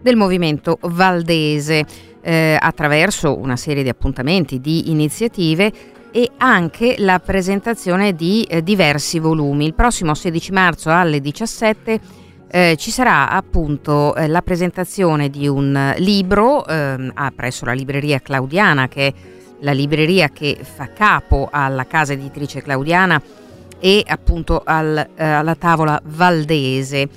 del 0.00 0.16
movimento 0.16 0.78
valdese 0.82 2.10
eh, 2.22 2.56
attraverso 2.58 3.38
una 3.38 3.56
serie 3.56 3.82
di 3.82 3.88
appuntamenti, 3.88 4.60
di 4.60 4.90
iniziative 4.90 5.72
e 6.10 6.30
anche 6.38 6.96
la 6.98 7.18
presentazione 7.18 8.14
di 8.14 8.44
eh, 8.44 8.62
diversi 8.62 9.18
volumi. 9.18 9.66
Il 9.66 9.74
prossimo 9.74 10.14
16 10.14 10.52
marzo 10.52 10.90
alle 10.90 11.20
17 11.20 12.00
eh, 12.50 12.76
ci 12.78 12.90
sarà 12.90 13.30
appunto 13.30 14.14
eh, 14.14 14.28
la 14.28 14.42
presentazione 14.42 15.30
di 15.30 15.48
un 15.48 15.94
libro 15.98 16.66
eh, 16.66 17.12
presso 17.34 17.64
la 17.64 17.72
libreria 17.72 18.20
Claudiana, 18.20 18.88
che 18.88 19.06
è 19.06 19.12
la 19.60 19.72
libreria 19.72 20.28
che 20.28 20.58
fa 20.60 20.92
capo 20.92 21.48
alla 21.50 21.86
casa 21.86 22.12
editrice 22.12 22.62
Claudiana 22.62 23.20
e 23.78 24.04
appunto 24.06 24.62
al, 24.64 25.08
eh, 25.14 25.24
alla 25.24 25.54
tavola 25.54 26.00
valdese. 26.04 27.08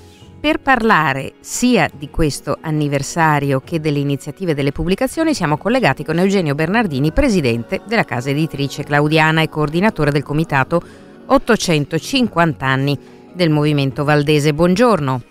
Per 0.46 0.60
parlare 0.60 1.34
sia 1.40 1.90
di 1.92 2.12
questo 2.12 2.60
anniversario 2.62 3.62
che 3.62 3.80
delle 3.80 3.98
iniziative 3.98 4.54
delle 4.54 4.72
pubblicazioni 4.72 5.34
siamo 5.34 5.58
collegati 5.58 6.04
con 6.04 6.20
Eugenio 6.20 6.54
Bernardini, 6.54 7.12
presidente 7.12 7.82
della 7.88 8.04
casa 8.04 8.30
editrice 8.30 8.84
Claudiana 8.84 9.42
e 9.42 9.50
coordinatore 9.50 10.12
del 10.12 10.22
comitato 10.22 10.84
850 11.26 12.64
anni 12.64 12.96
del 13.34 13.50
Movimento 13.50 14.04
Valdese. 14.04 14.54
Buongiorno. 14.54 15.22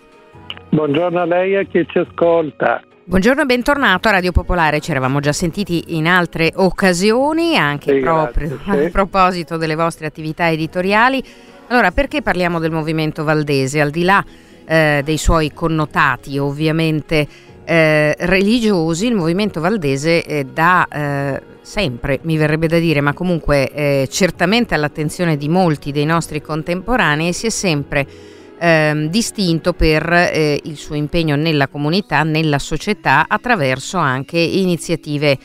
Buongiorno 0.71 1.21
a 1.21 1.25
lei 1.25 1.53
e 1.53 1.59
a 1.59 1.63
chi 1.63 1.87
ci 1.87 1.99
ascolta. 1.99 2.83
Buongiorno 3.05 3.43
e 3.43 3.45
bentornato 3.45 4.09
a 4.09 4.11
Radio 4.11 4.33
Popolare, 4.33 4.81
ci 4.81 4.91
eravamo 4.91 5.21
già 5.21 5.31
sentiti 5.31 5.95
in 5.95 6.07
altre 6.07 6.51
occasioni, 6.55 7.55
anche 7.55 7.93
Sì, 7.93 7.99
proprio 8.01 8.49
grazie, 8.49 8.81
sì. 8.81 8.83
a 8.85 8.89
proposito 8.89 9.55
delle 9.55 9.75
vostre 9.75 10.07
attività 10.07 10.51
editoriali. 10.51 11.23
Allora, 11.67 11.91
perché 11.91 12.21
parliamo 12.21 12.59
del 12.59 12.71
Movimento 12.71 13.23
Valdese? 13.23 13.79
Al 13.79 13.91
di 13.91 14.03
là 14.03 14.21
eh, 14.65 15.01
dei 15.03 15.17
suoi 15.17 15.53
connotati 15.53 16.37
ovviamente 16.37 17.27
eh, 17.65 18.15
religiosi, 18.19 19.07
il 19.07 19.15
Movimento 19.15 19.59
Valdese 19.59 20.23
eh, 20.23 20.45
dà 20.45 20.87
eh, 20.87 21.41
sempre, 21.61 22.19
mi 22.23 22.37
verrebbe 22.37 22.67
da 22.67 22.77
dire, 22.77 23.01
ma 23.01 23.13
comunque 23.13 23.71
eh, 23.71 24.07
certamente 24.09 24.75
all'attenzione 24.75 25.35
di 25.35 25.49
molti 25.49 25.91
dei 25.91 26.05
nostri 26.05 26.41
contemporanei, 26.41 27.33
si 27.33 27.47
è 27.47 27.49
sempre 27.49 28.07
ehm, 28.59 29.09
distinto 29.09 29.73
per 29.73 30.11
eh, 30.11 30.59
il 30.63 30.77
suo 30.77 30.95
impegno 30.95 31.35
nella 31.35 31.67
comunità, 31.67 32.23
nella 32.23 32.59
società, 32.59 33.25
attraverso 33.27 33.97
anche 33.97 34.37
iniziative 34.37 35.37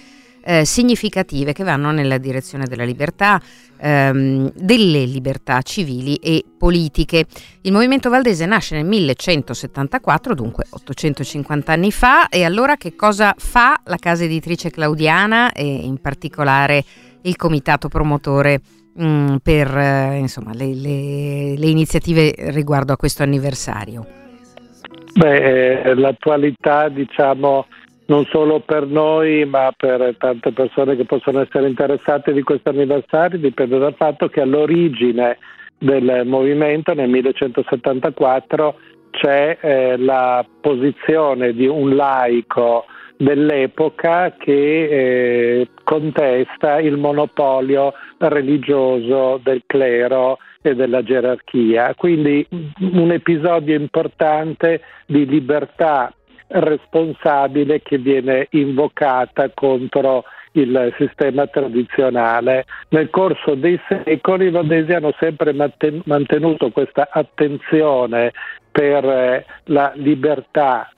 eh, 0.51 0.65
significative 0.65 1.53
che 1.53 1.63
vanno 1.63 1.93
nella 1.93 2.19
direzione 2.19 2.65
della 2.65 2.83
libertà, 2.83 3.41
ehm, 3.79 4.51
delle 4.57 5.05
libertà 5.05 5.63
civili 5.63 6.17
e 6.17 6.45
politiche. 6.59 7.27
Il 7.63 7.71
movimento 7.71 8.11
valdese 8.11 8.47
nasce 8.47 8.75
nel 8.75 8.85
1174, 8.85 10.35
dunque 10.35 10.65
850 10.69 11.73
anni 11.73 11.93
fa, 11.93 12.29
e 12.29 12.45
allora 12.45 12.77
che 12.77 12.97
cosa 12.97 13.33
fa 13.39 13.81
la 13.85 13.97
casa 13.97 14.25
editrice 14.25 14.71
Claudiana 14.71 15.53
e 15.53 15.65
in 15.65 16.01
particolare 16.01 16.83
il 17.23 17.37
comitato 17.37 17.87
promotore 17.87 18.61
mh, 18.95 19.37
per 19.45 19.77
eh, 19.77 20.17
insomma, 20.19 20.53
le, 20.53 20.75
le- 20.75 21.55
le 21.57 21.67
iniziative 21.69 22.35
riguardo 22.51 22.93
a 22.93 22.97
questo 22.97 23.23
anniversario? 23.23 24.05
Beh, 25.13 25.83
eh, 25.83 25.95
l'attualità, 25.95 26.89
diciamo, 26.89 27.67
non 28.11 28.27
solo 28.27 28.59
per 28.59 28.87
noi, 28.87 29.45
ma 29.45 29.73
per 29.75 30.17
tante 30.19 30.51
persone 30.51 30.97
che 30.97 31.05
possono 31.05 31.41
essere 31.41 31.69
interessate 31.69 32.33
di 32.33 32.43
questo 32.43 32.71
anniversario, 32.71 33.39
dipende 33.39 33.79
dal 33.79 33.95
fatto 33.95 34.29
che 34.29 34.41
all'origine 34.41 35.39
del 35.79 36.23
movimento 36.27 36.93
nel 36.93 37.09
1174 37.09 38.75
c'è 39.11 39.59
eh, 39.61 39.97
la 39.97 40.45
posizione 40.61 41.53
di 41.53 41.67
un 41.67 41.95
laico 41.95 42.85
dell'epoca 43.17 44.35
che 44.37 45.61
eh, 45.61 45.69
contesta 45.85 46.81
il 46.81 46.97
monopolio 46.97 47.93
religioso 48.19 49.39
del 49.43 49.63
clero 49.67 50.39
e 50.63 50.75
della 50.75 51.05
gerarchia. 51.05 51.95
Quindi 51.95 52.45
un 52.81 53.13
episodio 53.13 53.77
importante 53.77 54.81
di 55.07 55.27
libertà 55.27 56.13
responsabile 56.51 57.81
che 57.83 57.99
viene 57.99 58.49
invocata 58.51 59.51
contro 59.51 60.25
il 60.53 60.93
sistema 60.99 61.47
tradizionale. 61.47 62.67
Nel 62.89 63.11
corso 63.11 63.55
dei 63.55 63.81
secoli 63.87 64.47
i 64.47 64.51
valdesi 64.51 64.93
hanno 64.93 65.15
sempre 65.19 65.53
mantenuto 66.05 66.71
questa 66.71 67.09
attenzione 67.11 68.33
per 68.71 69.05
eh, 69.05 69.47
la 69.65 69.93
libertà 69.95 70.91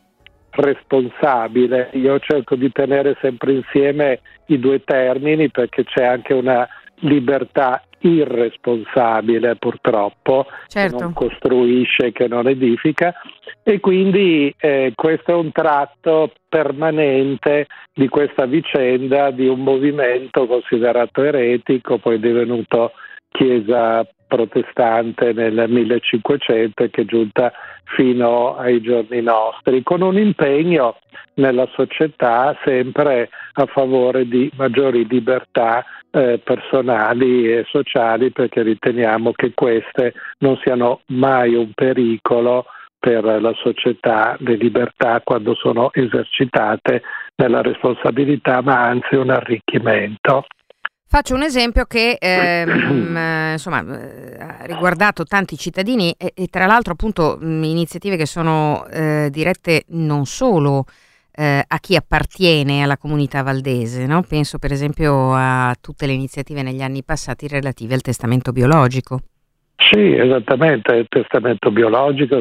responsabile. 0.51 1.91
Io 1.93 2.19
cerco 2.19 2.57
di 2.57 2.71
tenere 2.73 3.17
sempre 3.21 3.53
insieme 3.53 4.21
i 4.47 4.59
due 4.59 4.83
termini 4.85 5.51
perché 5.51 5.85
c'è 5.85 6.05
anche 6.05 6.35
una 6.35 6.67
libertà 6.97 7.83
irresponsabile 8.03 9.57
purtroppo 9.57 10.47
Certo. 10.67 10.97
che 10.97 11.03
non 11.03 11.13
costruisce, 11.13 12.13
che 12.13 12.29
non 12.29 12.49
edifica 12.49 13.15
e 13.63 13.81
quindi 13.81 14.53
eh, 14.59 14.93
questo 14.95 15.33
è 15.33 15.35
un 15.35 15.53
tratto 15.53 16.33
permanente 16.49 17.67
di 17.95 18.09
questa 18.09 18.47
vicenda 18.47 19.31
di 19.31 19.47
un 19.47 19.61
movimento 19.61 20.47
considerato 20.47 21.23
eretico, 21.23 21.99
poi 21.99 22.19
divenuto 22.19 22.93
chiesa 23.31 24.07
protestante 24.33 25.35
nel 25.35 25.67
1500 25.69 26.85
e 26.85 26.89
che 26.89 27.03
è 27.03 27.05
giunta 27.05 27.53
fino 27.85 28.57
ai 28.57 28.81
giorni 28.81 29.21
nostri, 29.21 29.83
con 29.83 30.01
un 30.01 30.17
impegno 30.17 30.97
nella 31.35 31.69
società 31.75 32.57
sempre 32.65 33.29
a 33.53 33.67
favore 33.67 34.27
di 34.27 34.51
maggiori 34.57 35.07
libertà 35.07 35.85
eh, 36.11 36.41
personali 36.43 37.53
e 37.53 37.67
sociali 37.69 38.31
perché 38.31 38.63
riteniamo 38.63 39.33
che 39.33 39.53
queste 39.55 40.15
non 40.39 40.57
siano 40.63 41.03
mai 41.09 41.55
un 41.55 41.71
pericolo 41.75 42.65
per 42.99 43.25
la 43.25 43.53
società, 43.57 44.37
le 44.39 44.55
libertà 44.55 45.21
quando 45.23 45.55
sono 45.57 45.91
esercitate 45.93 47.03
nella 47.37 47.61
responsabilità, 47.61 48.63
ma 48.63 48.87
anzi 48.87 49.17
un 49.17 49.29
arricchimento. 49.29 50.47
Faccio 51.13 51.35
un 51.35 51.43
esempio 51.43 51.85
che 51.85 52.17
ehm, 52.19 52.71
eh, 53.15 53.53
insomma, 53.53 53.81
eh, 53.81 54.35
ha 54.41 54.65
riguardato 54.65 55.25
tanti 55.25 55.59
cittadini 55.59 56.15
e, 56.17 56.33
e 56.35 56.47
tra 56.47 56.65
l'altro 56.65 56.95
appunto 56.95 57.37
mh, 57.39 57.65
iniziative 57.65 58.17
che 58.17 58.25
sono 58.25 58.87
eh, 58.87 59.29
dirette 59.31 59.83
non 59.89 60.25
solo 60.25 60.87
eh, 61.37 61.63
a 61.69 61.79
chi 61.81 61.97
appartiene 61.97 62.83
alla 62.83 62.97
comunità 62.97 63.43
valdese, 63.43 64.07
no? 64.07 64.23
penso 64.27 64.59
per 64.59 64.73
esempio 64.73 65.35
a 65.35 65.75
tutte 65.79 66.07
le 66.07 66.13
iniziative 66.15 66.63
negli 66.63 66.81
anni 66.81 67.05
passati 67.05 67.47
relative 67.47 67.93
al 67.93 68.01
testamento 68.01 68.51
biologico. 68.51 69.21
Sì, 69.77 70.15
esattamente, 70.17 70.95
il 70.95 71.09
testamento 71.11 71.71
biologico, 71.71 72.41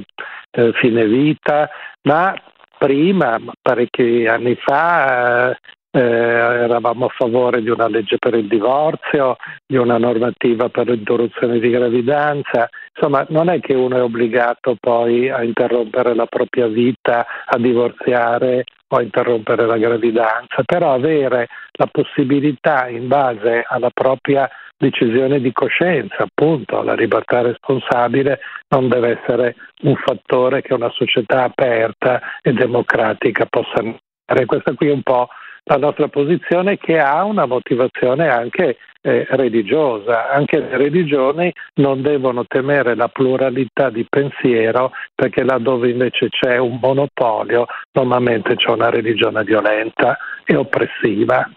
eh, 0.49 0.71
fine 0.79 1.05
vita, 1.07 1.69
ma 2.03 2.33
prima, 2.79 3.37
parecchi 3.61 4.25
anni 4.27 4.55
fa, 4.55 5.53
eh, 5.91 5.99
eravamo 5.99 7.05
a 7.05 7.13
favore 7.15 7.61
di 7.61 7.69
una 7.69 7.87
legge 7.87 8.17
per 8.17 8.33
il 8.35 8.47
divorzio, 8.47 9.35
di 9.65 9.75
una 9.75 9.97
normativa 9.97 10.69
per 10.69 10.87
l'interruzione 10.87 11.59
di 11.59 11.69
gravidanza 11.69 12.69
insomma 12.93 13.25
non 13.29 13.49
è 13.49 13.59
che 13.59 13.73
uno 13.73 13.97
è 13.97 14.01
obbligato 14.01 14.75
poi 14.79 15.29
a 15.29 15.43
interrompere 15.43 16.13
la 16.13 16.25
propria 16.25 16.67
vita, 16.67 17.25
a 17.45 17.57
divorziare 17.57 18.65
o 18.87 18.97
a 18.97 19.01
interrompere 19.01 19.65
la 19.65 19.77
gravidanza, 19.77 20.63
però 20.65 20.93
avere 20.93 21.47
la 21.73 21.87
possibilità 21.89 22.87
in 22.89 23.07
base 23.07 23.63
alla 23.67 23.89
propria 23.89 24.49
decisione 24.77 25.39
di 25.39 25.51
coscienza, 25.51 26.17
appunto, 26.23 26.81
la 26.81 26.95
libertà 26.95 27.41
responsabile 27.41 28.39
non 28.69 28.89
deve 28.89 29.19
essere 29.19 29.55
un 29.83 29.95
fattore 29.95 30.61
che 30.61 30.73
una 30.73 30.89
società 30.89 31.43
aperta 31.43 32.19
e 32.41 32.51
democratica 32.51 33.45
possa 33.45 33.79
avere. 34.25 34.45
Questa 34.45 34.73
qui 34.73 34.87
è 34.87 34.91
un 34.91 35.03
po' 35.03 35.29
la 35.63 35.77
nostra 35.77 36.07
posizione 36.07 36.77
che 36.77 36.99
ha 36.99 37.23
una 37.23 37.45
motivazione 37.45 38.27
anche 38.27 38.77
eh, 39.01 39.25
religiosa. 39.29 40.29
Anche 40.29 40.59
le 40.59 40.77
religioni 40.77 41.51
non 41.75 42.01
devono 42.01 42.45
temere 42.45 42.95
la 42.95 43.07
pluralità 43.07 43.89
di 43.89 44.05
pensiero 44.09 44.91
perché 45.13 45.43
laddove 45.43 45.89
invece 45.89 46.29
c'è 46.29 46.57
un 46.57 46.77
monopolio 46.81 47.65
normalmente 47.93 48.55
c'è 48.55 48.69
una 48.69 48.89
religione 48.89 49.43
violenta 49.43 50.17
e 50.45 50.55
oppressiva. 50.55 51.49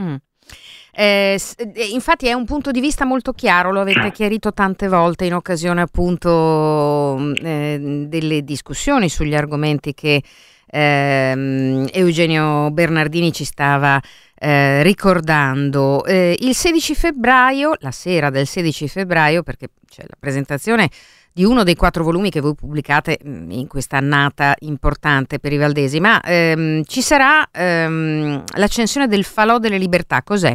Mm. 0.00 0.14
Eh, 0.94 1.38
eh, 1.56 1.88
infatti 1.90 2.28
è 2.28 2.34
un 2.34 2.44
punto 2.44 2.70
di 2.70 2.80
vista 2.80 3.06
molto 3.06 3.32
chiaro, 3.32 3.72
lo 3.72 3.80
avete 3.80 4.10
chiarito 4.12 4.52
tante 4.52 4.88
volte 4.88 5.24
in 5.24 5.34
occasione 5.34 5.80
appunto 5.80 7.16
mm, 7.18 7.32
eh, 7.42 8.06
delle 8.08 8.42
discussioni 8.42 9.08
sugli 9.08 9.34
argomenti 9.34 9.94
che 9.94 10.22
ehm, 10.72 11.88
Eugenio 11.92 12.70
Bernardini 12.70 13.32
ci 13.32 13.44
stava 13.44 14.00
eh, 14.34 14.82
ricordando. 14.82 16.04
Eh, 16.04 16.36
il 16.40 16.54
16 16.54 16.94
febbraio, 16.94 17.74
la 17.80 17.90
sera 17.90 18.30
del 18.30 18.46
16 18.46 18.88
febbraio, 18.88 19.42
perché 19.42 19.68
c'è 19.88 20.02
la 20.02 20.16
presentazione 20.18 20.88
di 21.34 21.44
uno 21.44 21.62
dei 21.62 21.76
quattro 21.76 22.02
volumi 22.04 22.30
che 22.30 22.40
voi 22.40 22.54
pubblicate 22.54 23.18
mm, 23.24 23.50
in 23.50 23.66
questa 23.66 23.98
annata 23.98 24.54
importante 24.60 25.38
per 25.38 25.52
i 25.52 25.58
Valdesi, 25.58 26.00
ma 26.00 26.20
ehm, 26.20 26.82
ci 26.84 27.00
sarà 27.00 27.46
ehm, 27.52 28.42
l'accensione 28.56 29.06
del 29.06 29.24
falò 29.24 29.58
delle 29.58 29.78
libertà, 29.78 30.22
cos'è? 30.22 30.54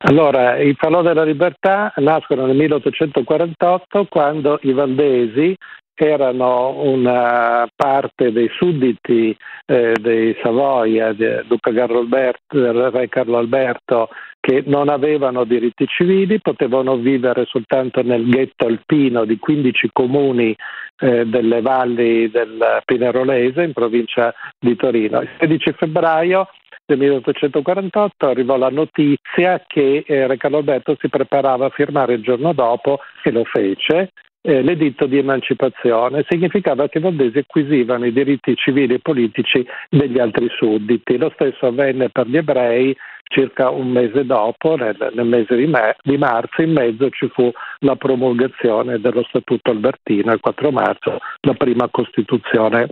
Allora, 0.00 0.58
i 0.58 0.74
falò 0.78 1.02
della 1.02 1.24
libertà 1.24 1.92
nascono 1.96 2.46
nel 2.46 2.56
1848 2.56 4.06
quando 4.08 4.60
i 4.62 4.72
valdesi 4.72 5.56
erano 6.06 6.80
una 6.82 7.68
parte 7.74 8.32
dei 8.32 8.48
sudditi 8.52 9.36
eh, 9.66 9.94
dei 10.00 10.36
Savoia, 10.42 11.12
di 11.12 11.26
Duca 11.46 11.72
Carlo 11.72 11.98
Alberto, 11.98 12.90
Re 12.90 13.08
Carlo 13.08 13.38
Alberto, 13.38 14.08
che 14.40 14.62
non 14.66 14.88
avevano 14.88 15.44
diritti 15.44 15.86
civili, 15.86 16.40
potevano 16.40 16.96
vivere 16.96 17.44
soltanto 17.46 18.02
nel 18.02 18.26
ghetto 18.28 18.66
alpino 18.66 19.24
di 19.24 19.38
15 19.38 19.90
comuni 19.92 20.56
eh, 21.00 21.26
delle 21.26 21.60
valli 21.60 22.30
del 22.30 22.82
Pinerolese 22.84 23.62
in 23.62 23.72
provincia 23.72 24.32
di 24.58 24.76
Torino. 24.76 25.20
Il 25.20 25.30
16 25.38 25.72
febbraio 25.72 26.48
del 26.86 26.98
1848 26.98 28.26
arrivò 28.26 28.56
la 28.56 28.70
notizia 28.70 29.62
che 29.66 30.04
eh, 30.06 30.26
Re 30.26 30.36
Carlo 30.38 30.58
Alberto 30.58 30.96
si 30.98 31.08
preparava 31.08 31.66
a 31.66 31.70
firmare 31.70 32.14
il 32.14 32.22
giorno 32.22 32.52
dopo 32.54 33.00
e 33.22 33.30
lo 33.30 33.44
fece 33.44 34.12
eh, 34.48 34.62
l'editto 34.62 35.04
di 35.04 35.18
emancipazione. 35.18 36.24
Significava 36.26 36.88
che 36.88 36.98
i 36.98 37.02
valdesi 37.02 37.38
acquisivano 37.38 38.06
i 38.06 38.12
diritti 38.12 38.56
civili 38.56 38.94
e 38.94 38.98
politici 38.98 39.64
degli 39.90 40.18
altri 40.18 40.48
sudditi. 40.48 41.18
Lo 41.18 41.30
stesso 41.34 41.66
avvenne 41.66 42.08
per 42.08 42.26
gli 42.26 42.38
ebrei 42.38 42.96
circa 43.24 43.68
un 43.68 43.90
mese 43.90 44.24
dopo, 44.24 44.76
nel, 44.76 44.96
nel 45.12 45.26
mese 45.26 45.54
di, 45.54 45.66
me, 45.66 45.96
di, 46.02 46.16
marzo, 46.16 46.62
in 46.62 46.72
mezzo 46.72 47.10
ci 47.10 47.28
fu 47.28 47.50
la 47.80 47.94
promulgazione 47.96 48.98
dello 48.98 49.22
Statuto 49.28 49.70
Albertino 49.70 50.32
il 50.32 50.40
4 50.40 50.70
marzo, 50.70 51.18
la 51.40 51.52
prima 51.52 51.88
Costituzione 51.90 52.88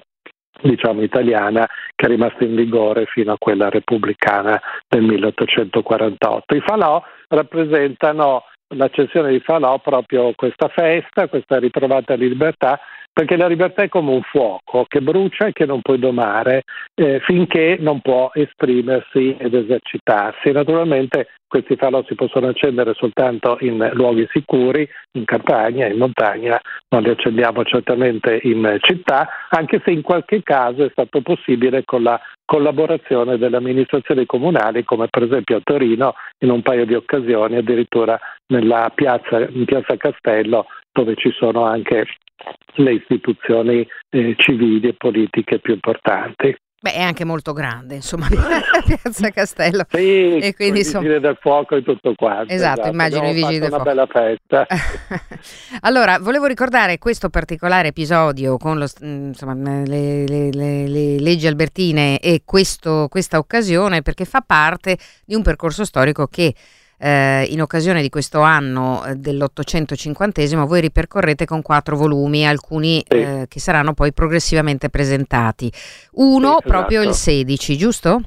diciamo 0.61 1.03
italiana 1.03 1.67
che 1.95 2.07
è 2.07 2.09
rimasta 2.09 2.45
in 2.45 2.55
vigore 2.55 3.07
fino 3.07 3.33
a 3.33 3.39
quella 3.39 3.71
repubblicana 3.71 4.61
del 4.89 5.03
1848. 5.03 6.55
I 6.55 6.61
falò 6.61 7.03
rappresentano 7.29 8.43
l'accensione 8.69 9.31
di 9.31 9.41
Falò 9.41 9.79
proprio 9.79 10.33
questa 10.35 10.69
festa, 10.69 11.29
questa 11.29 11.59
ritrovata 11.59 12.15
libertà, 12.15 12.79
perché 13.17 13.39
la 13.39 13.47
libertà 13.47 13.83
è 13.83 13.89
come 13.89 14.11
un 14.11 14.21
fuoco 14.21 14.85
che 14.87 15.01
brucia 15.01 15.47
e 15.47 15.53
che 15.53 15.65
non 15.65 15.81
puoi 15.81 15.99
domare 15.99 16.65
eh, 16.95 17.19
finché 17.21 17.79
non 17.81 18.03
può 18.03 18.31
esprimersi 18.35 19.35
ed 19.39 19.55
esercitarsi. 19.55 20.53
Naturalmente 20.53 21.29
questi 21.49 21.77
falò 21.77 22.05
si 22.07 22.15
possono 22.15 22.49
accendere 22.49 22.93
soltanto 22.93 23.57
in 23.61 23.91
luoghi 23.95 24.29
sicuri, 24.31 24.87
in 25.13 25.25
campagna, 25.25 25.87
in 25.87 25.97
montagna, 25.97 26.61
non 26.91 27.05
li 27.05 27.09
accendiamo 27.09 27.65
certamente 27.65 28.39
in 28.43 28.77
città, 28.81 29.27
anche 29.49 29.81
se 29.83 29.93
in 29.93 30.03
qualche 30.03 30.43
caso 30.43 30.85
è 30.85 30.91
stato 30.91 31.23
possibile 31.23 31.85
con 31.87 32.03
la 32.03 32.21
collaborazione 32.45 33.39
delle 33.39 33.57
amministrazioni 33.57 34.27
comunali, 34.27 34.85
come 34.85 35.07
per 35.09 35.23
esempio 35.23 35.57
a 35.57 35.61
Torino 35.65 36.17
in 36.41 36.51
un 36.51 36.61
paio 36.61 36.85
di 36.85 36.93
occasioni, 36.93 37.57
addirittura 37.57 38.21
nella 38.49 38.93
piazza, 38.95 39.39
in 39.39 39.65
piazza 39.65 39.97
Castello, 39.97 40.67
dove 40.97 41.15
ci 41.17 41.31
sono 41.39 41.65
anche 41.65 42.07
le 42.77 42.95
istituzioni 42.95 43.87
eh, 44.11 44.35
civili 44.39 44.89
e 44.89 44.95
politiche 44.95 45.59
più 45.59 45.75
importanti. 45.75 46.57
Beh, 46.79 46.93
è 46.93 47.03
anche 47.03 47.25
molto 47.25 47.53
grande, 47.53 47.97
insomma, 47.97 48.29
Piazza 48.87 49.31
Castello. 49.31 49.85
Sì, 49.89 50.39
e 50.39 50.55
quindi, 50.55 50.81
insomma... 50.81 51.05
i 51.05 51.09
vigili 51.09 51.21
del 51.21 51.39
fuoco 51.41 51.75
e 51.75 51.83
tutto 51.83 52.15
quanto. 52.15 52.53
Esatto, 52.53 52.81
esatto. 52.81 52.93
immagino 52.93 53.29
i 53.29 53.33
vigili 53.33 53.59
del 53.59 53.73
una 53.73 53.83
fuoco. 53.83 53.91
Una 53.91 54.07
bella 54.07 54.37
festa. 54.37 54.67
allora, 55.81 56.19
volevo 56.19 56.47
ricordare 56.47 56.99
questo 56.99 57.29
particolare 57.29 57.89
episodio 57.89 58.57
con 58.59 58.79
lo, 58.79 58.87
insomma, 59.01 59.55
le, 59.55 60.27
le, 60.27 60.51
le, 60.53 60.87
le, 60.87 61.19
leggi 61.19 61.47
albertine 61.47 62.21
e 62.21 62.43
questo, 62.45 63.09
questa 63.09 63.39
occasione 63.39 64.03
perché 64.03 64.25
fa 64.25 64.43
parte 64.47 64.97
di 65.25 65.35
un 65.35 65.43
percorso 65.43 65.85
storico 65.85 66.27
che 66.27 66.55
eh, 66.99 67.45
in 67.51 67.61
occasione 67.61 68.03
di 68.03 68.09
questo 68.09 68.41
anno 68.41 69.05
eh, 69.05 69.15
dell'850 69.15 70.65
voi 70.67 70.81
ripercorrete 70.81 71.45
con 71.45 71.63
quattro 71.63 71.97
volumi, 71.97 72.47
alcuni 72.47 73.03
sì. 73.07 73.17
eh, 73.17 73.47
che 73.49 73.61
saranno 73.61 73.93
poi 73.93 74.13
progressivamente 74.13 74.89
presentati. 74.89 75.71
Uno 76.13 76.59
sì, 76.61 76.69
proprio 76.69 77.01
esatto. 77.01 77.11
il 77.11 77.15
16, 77.15 77.77
giusto? 77.77 78.21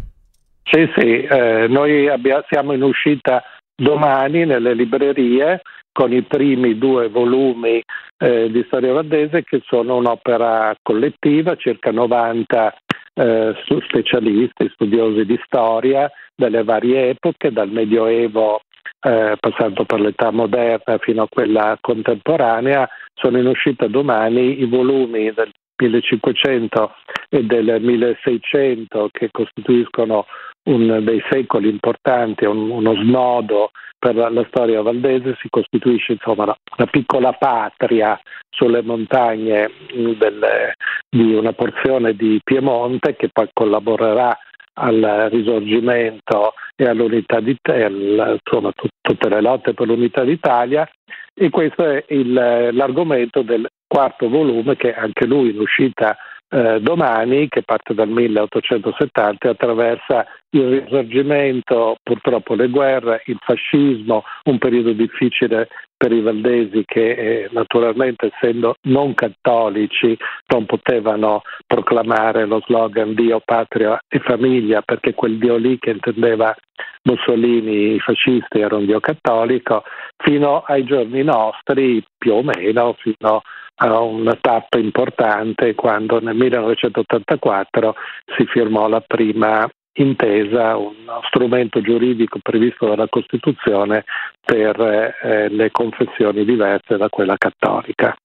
Sì, 0.63 0.87
sì, 0.95 1.23
eh, 1.23 1.67
noi 1.67 2.07
abbia, 2.07 2.43
siamo 2.47 2.73
in 2.73 2.83
uscita 2.83 3.43
domani 3.75 4.45
nelle 4.45 4.73
librerie 4.73 5.61
con 5.91 6.13
i 6.13 6.21
primi 6.21 6.77
due 6.77 7.09
volumi 7.09 7.81
eh, 8.17 8.51
di 8.51 8.63
storia 8.67 8.93
valdese 8.93 9.43
che 9.43 9.61
sono 9.65 9.95
un'opera 9.97 10.75
collettiva, 10.81 11.55
circa 11.55 11.91
90 11.91 12.73
eh, 13.13 13.55
specialisti, 13.87 14.69
studiosi 14.73 15.25
di 15.25 15.39
storia 15.45 16.09
delle 16.35 16.63
varie 16.63 17.09
epoche, 17.09 17.51
dal 17.51 17.69
Medioevo 17.69 18.61
eh, 19.01 19.35
passando 19.39 19.85
per 19.85 19.99
l'età 19.99 20.31
moderna 20.31 20.97
fino 20.99 21.23
a 21.23 21.27
quella 21.29 21.77
contemporanea. 21.79 22.87
Sono 23.13 23.37
in 23.37 23.47
uscita 23.47 23.87
domani 23.87 24.61
i 24.61 24.65
volumi 24.65 25.31
del 25.31 25.51
1500 25.77 26.93
e 27.29 27.43
del 27.43 27.81
1600 27.81 29.09
che 29.11 29.29
costituiscono 29.31 30.25
un 30.69 31.03
dei 31.03 31.21
secoli 31.29 31.69
importanti, 31.69 32.45
un, 32.45 32.69
uno 32.69 32.93
snodo 32.95 33.71
per 33.97 34.15
la, 34.15 34.29
la, 34.29 34.45
storia 34.47 34.81
valdese, 34.81 35.35
si 35.41 35.49
costituisce 35.49 36.13
insomma 36.13 36.43
una, 36.43 36.57
una 36.77 36.87
piccola 36.87 37.33
patria 37.33 38.19
sulle 38.49 38.81
montagne 38.81 39.69
del, 39.93 40.73
di 41.09 41.33
una 41.33 41.53
porzione 41.53 42.13
di 42.13 42.39
Piemonte 42.43 43.15
che 43.15 43.29
poi 43.29 43.49
collaborerà 43.51 44.37
al 44.81 45.27
risorgimento 45.31 46.53
e 46.75 46.85
all'unità 46.85 47.41
d'Italia, 47.41 47.89
insomma 47.89 48.71
tut- 48.71 48.93
tutte 49.01 49.27
le 49.27 49.41
lotte 49.41 49.73
per 49.73 49.87
l'unità 49.87 50.23
d'Italia. 50.23 50.87
E 51.33 51.49
questo 51.49 51.83
è 51.83 52.03
il, 52.09 52.31
l'argomento 52.33 53.41
del 53.41 53.67
quarto 53.87 54.29
volume 54.29 54.75
che 54.75 54.93
anche 54.93 55.25
lui 55.25 55.49
in 55.49 55.59
uscita 55.59 56.17
eh, 56.49 56.79
domani, 56.81 57.47
che 57.47 57.61
parte 57.63 57.93
dal 57.93 58.09
1870 58.09 59.47
e 59.47 59.51
attraversa 59.51 60.25
il 60.51 60.81
risorgimento, 60.81 61.97
purtroppo 62.01 62.55
le 62.55 62.69
guerre, 62.69 63.21
il 63.25 63.37
fascismo, 63.39 64.23
un 64.45 64.57
periodo 64.57 64.93
difficile 64.93 65.67
per 65.95 66.11
i 66.13 66.21
valdesi 66.21 66.83
che 66.85 67.11
eh, 67.11 67.49
naturalmente 67.51 68.31
essendo 68.33 68.75
non 68.83 69.13
cattolici 69.13 70.17
non 70.47 70.65
potevano 70.65 71.41
proclamare 71.67 72.45
lo 72.45 72.61
slogan 72.65 73.13
Dio, 73.13 73.41
patria 73.43 73.99
e 74.07 74.19
famiglia 74.19 74.81
perché 74.81 75.13
quel 75.13 75.37
Dio 75.37 75.57
lì 75.57 75.77
che 75.77 75.91
intendeva 75.91 76.55
Mussolini, 77.03 77.95
i 77.95 77.99
fascisti 77.99 78.59
era 78.59 78.75
un 78.75 78.85
Dio 78.85 78.99
cattolico, 78.99 79.83
fino 80.17 80.63
ai 80.65 80.83
giorni 80.83 81.21
nostri 81.23 82.03
più 82.17 82.33
o 82.33 82.43
meno, 82.43 82.95
fino 82.99 83.35
a 83.35 83.41
una 83.87 84.37
tappa 84.39 84.77
importante 84.77 85.73
quando 85.75 86.19
nel 86.19 86.35
1984 86.35 87.95
si 88.37 88.45
firmò 88.45 88.87
la 88.87 89.01
prima 89.01 89.69
intesa, 89.93 90.77
uno 90.77 91.21
strumento 91.27 91.81
giuridico 91.81 92.39
previsto 92.41 92.87
dalla 92.87 93.07
Costituzione 93.07 94.05
per 94.43 94.79
eh, 94.79 95.49
le 95.49 95.71
confessioni 95.71 96.45
diverse 96.45 96.97
da 96.97 97.09
quella 97.09 97.35
cattolica. 97.37 98.15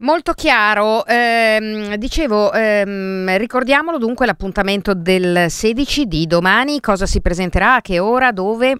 Molto 0.00 0.32
chiaro, 0.32 1.04
ehm, 1.04 1.96
dicevo, 1.96 2.52
ehm, 2.52 3.36
ricordiamolo 3.36 3.98
dunque 3.98 4.26
l'appuntamento 4.26 4.94
del 4.94 5.46
16 5.48 6.06
di 6.06 6.26
domani, 6.26 6.80
cosa 6.80 7.04
si 7.04 7.20
presenterà, 7.20 7.74
a 7.74 7.80
che 7.80 7.98
ora, 7.98 8.30
dove? 8.30 8.76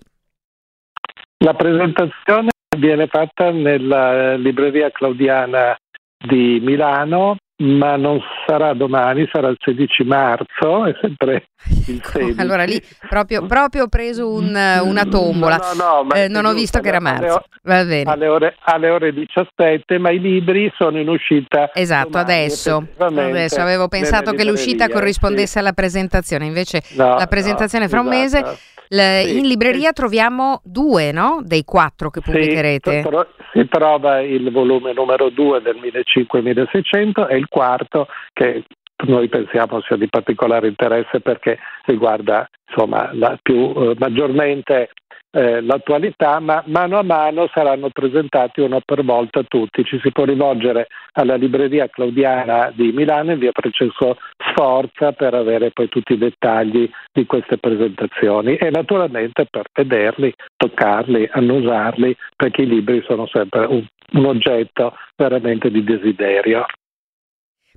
La 1.38 1.54
presentazione 1.54 2.50
viene 2.76 3.06
fatta 3.06 3.50
nella 3.50 4.36
libreria 4.36 4.90
claudiana 4.90 5.76
di 6.16 6.60
Milano 6.60 7.36
ma 7.60 7.96
non 7.96 8.20
sarà 8.46 8.72
domani, 8.72 9.28
sarà 9.32 9.48
il 9.48 9.56
16 9.58 10.04
marzo, 10.04 10.86
è 10.86 10.94
sempre 11.00 11.48
il 11.88 12.00
16. 12.04 12.40
allora 12.40 12.62
lì 12.62 12.80
proprio, 13.08 13.46
proprio 13.46 13.88
preso 13.88 14.30
un, 14.30 14.48
una 14.82 15.04
tombola, 15.06 15.56
no, 15.56 15.72
no, 15.74 16.02
no, 16.02 16.12
eh, 16.12 16.28
non 16.28 16.44
ho 16.44 16.52
visto 16.52 16.78
che 16.78 16.88
era 16.88 17.00
marzo, 17.00 17.42
va 17.64 17.84
bene. 17.84 18.10
Alle 18.10 18.28
ore, 18.28 18.56
alle 18.60 18.90
ore 18.90 19.12
17, 19.12 19.98
ma 19.98 20.10
i 20.10 20.20
libri 20.20 20.72
sono 20.76 21.00
in 21.00 21.08
uscita. 21.08 21.70
Esatto, 21.74 22.10
domani, 22.10 22.30
adesso, 22.30 22.86
adesso 22.96 23.60
avevo 23.60 23.88
pensato 23.88 24.32
che 24.32 24.44
l'uscita 24.44 24.88
corrispondesse 24.88 25.46
sì. 25.46 25.58
alla 25.58 25.72
presentazione, 25.72 26.46
invece 26.46 26.82
la 26.94 27.26
presentazione 27.28 27.88
fra 27.88 28.00
un 28.00 28.08
mese. 28.08 28.76
Le, 28.88 29.22
sì, 29.24 29.38
in 29.38 29.46
libreria 29.46 29.88
sì. 29.88 29.94
troviamo 29.94 30.60
due 30.64 31.12
no? 31.12 31.40
dei 31.42 31.64
quattro 31.64 32.10
che 32.10 32.20
pubblicherete. 32.20 33.02
Sì, 33.02 33.60
si 33.60 33.68
trova 33.68 34.20
il 34.20 34.50
volume 34.50 34.92
numero 34.92 35.30
2 35.30 35.62
del 35.62 35.76
1500-1600 35.76 37.28
e 37.28 37.36
il 37.36 37.48
quarto 37.48 38.06
che 38.32 38.64
noi 39.06 39.28
pensiamo 39.28 39.80
sia 39.82 39.96
di 39.96 40.08
particolare 40.08 40.68
interesse 40.68 41.20
perché 41.20 41.58
riguarda 41.84 42.48
insomma, 42.68 43.10
più, 43.42 43.72
eh, 43.76 43.94
maggiormente 43.98 44.90
eh, 45.30 45.60
l'attualità, 45.60 46.40
ma 46.40 46.62
mano 46.66 46.98
a 46.98 47.02
mano 47.02 47.48
saranno 47.52 47.90
presentati 47.90 48.60
uno 48.60 48.80
per 48.84 49.04
volta 49.04 49.42
tutti. 49.42 49.84
Ci 49.84 49.98
si 50.02 50.10
può 50.10 50.24
rivolgere 50.24 50.88
alla 51.12 51.34
libreria 51.34 51.88
Claudiana 51.88 52.72
di 52.74 52.92
Milano 52.92 53.32
in 53.32 53.38
via 53.38 53.52
Francesco 53.52 54.16
Sforza 54.36 55.12
per 55.12 55.34
avere 55.34 55.70
poi 55.70 55.88
tutti 55.88 56.14
i 56.14 56.18
dettagli 56.18 56.88
di 57.12 57.26
queste 57.26 57.58
presentazioni 57.58 58.56
e 58.56 58.70
naturalmente 58.70 59.46
per 59.50 59.66
vederli, 59.72 60.32
toccarli, 60.56 61.28
annusarli, 61.32 62.16
perché 62.34 62.62
i 62.62 62.68
libri 62.68 63.02
sono 63.06 63.26
sempre 63.26 63.66
un, 63.66 63.84
un 64.12 64.24
oggetto 64.24 64.94
veramente 65.16 65.70
di 65.70 65.84
desiderio. 65.84 66.66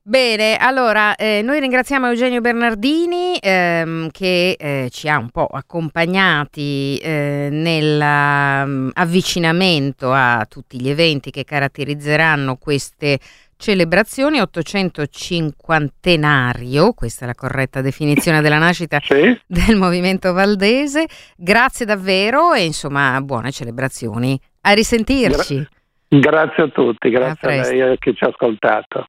Bene, 0.03 0.57
allora 0.57 1.15
eh, 1.15 1.43
noi 1.43 1.59
ringraziamo 1.59 2.07
Eugenio 2.07 2.41
Bernardini 2.41 3.37
ehm, 3.39 4.09
che 4.09 4.55
eh, 4.57 4.87
ci 4.89 5.07
ha 5.07 5.19
un 5.19 5.29
po' 5.29 5.45
accompagnati 5.45 6.97
eh, 6.97 7.49
nell'avvicinamento 7.51 10.07
mm, 10.07 10.13
a 10.13 10.43
tutti 10.49 10.81
gli 10.81 10.89
eventi 10.89 11.29
che 11.29 11.43
caratterizzeranno 11.43 12.55
queste 12.55 13.19
celebrazioni 13.57 14.39
850 14.39 16.89
questa 16.95 17.25
è 17.25 17.27
la 17.27 17.35
corretta 17.35 17.81
definizione 17.81 18.41
della 18.41 18.57
nascita 18.57 18.97
sì. 19.03 19.39
del 19.45 19.75
movimento 19.75 20.33
valdese. 20.33 21.05
Grazie 21.37 21.85
davvero 21.85 22.53
e 22.53 22.65
insomma 22.65 23.21
buone 23.21 23.51
celebrazioni. 23.51 24.35
A 24.61 24.71
risentirci. 24.71 25.63
Gra- 26.07 26.41
grazie 26.41 26.63
a 26.63 26.69
tutti, 26.69 27.11
grazie 27.11 27.47
a, 27.47 27.51
a 27.51 27.69
lei 27.69 27.97
che 27.99 28.15
ci 28.15 28.23
ha 28.23 28.29
ascoltato. 28.29 29.05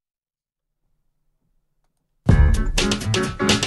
Thank 3.15 3.53
you. 3.53 3.62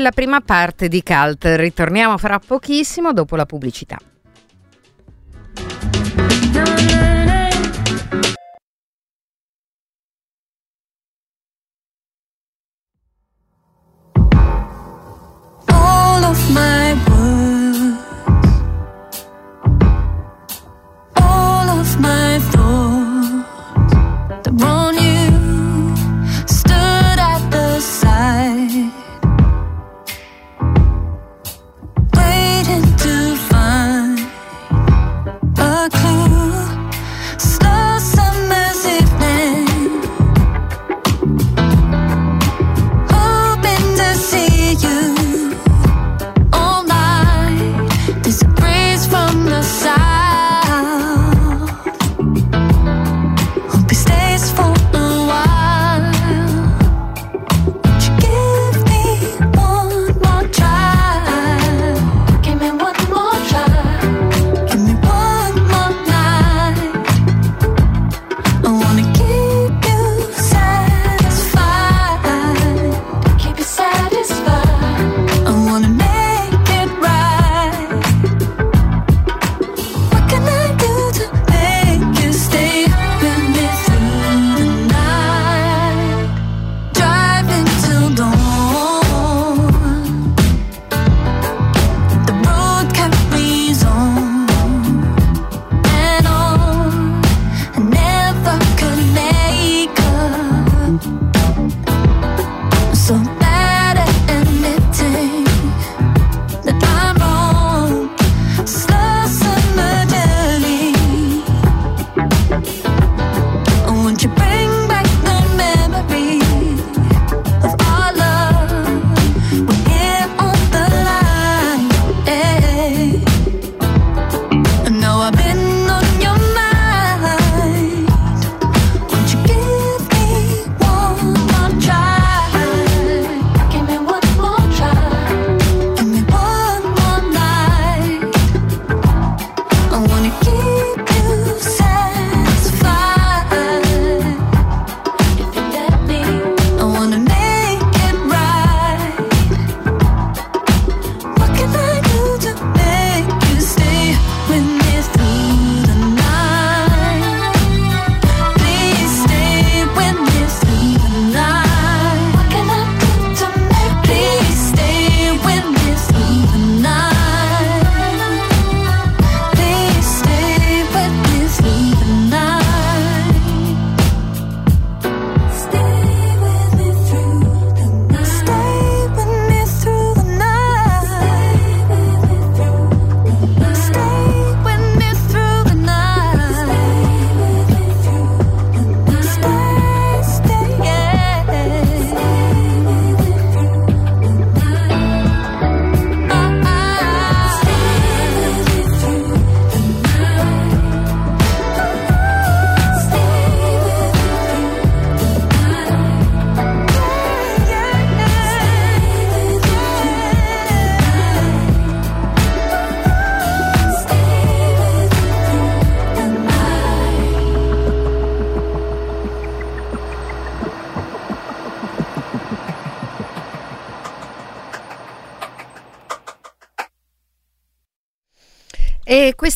Della 0.00 0.12
prima 0.12 0.40
parte 0.40 0.88
di 0.88 1.02
Cult. 1.02 1.44
Ritorniamo 1.44 2.16
fra 2.16 2.38
pochissimo 2.38 3.12
dopo 3.12 3.36
la 3.36 3.44
pubblicità. 3.44 3.98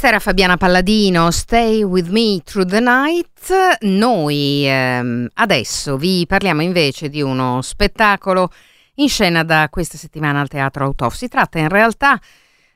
Questa 0.05 0.09
era 0.09 0.19
Fabiana 0.19 0.59
Palladino, 0.59 1.31
Stay 1.31 1.83
with 1.83 2.09
me 2.09 2.43
through 2.45 2.69
the 2.69 2.81
night. 2.81 3.79
Noi 3.81 4.69
ehm, 4.69 5.29
adesso 5.33 5.97
vi 5.97 6.27
parliamo 6.27 6.61
invece 6.61 7.09
di 7.09 7.23
uno 7.23 7.63
spettacolo 7.63 8.51
in 8.97 9.09
scena 9.09 9.45
da 9.45 9.69
questa 9.71 9.97
settimana 9.97 10.41
al 10.41 10.49
Teatro 10.49 10.85
Autof. 10.85 11.15
Si 11.15 11.27
tratta 11.29 11.59
in 11.59 11.71
realtà 11.71 12.21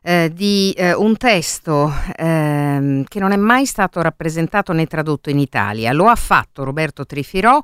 eh, 0.00 0.30
di 0.32 0.72
eh, 0.74 0.94
un 0.94 1.18
testo 1.18 1.92
eh, 2.16 3.04
che 3.06 3.20
non 3.20 3.32
è 3.32 3.36
mai 3.36 3.66
stato 3.66 4.00
rappresentato 4.00 4.72
né 4.72 4.86
tradotto 4.86 5.28
in 5.28 5.38
Italia. 5.38 5.92
Lo 5.92 6.06
ha 6.06 6.16
fatto 6.16 6.64
Roberto 6.64 7.04
Trifirò, 7.04 7.60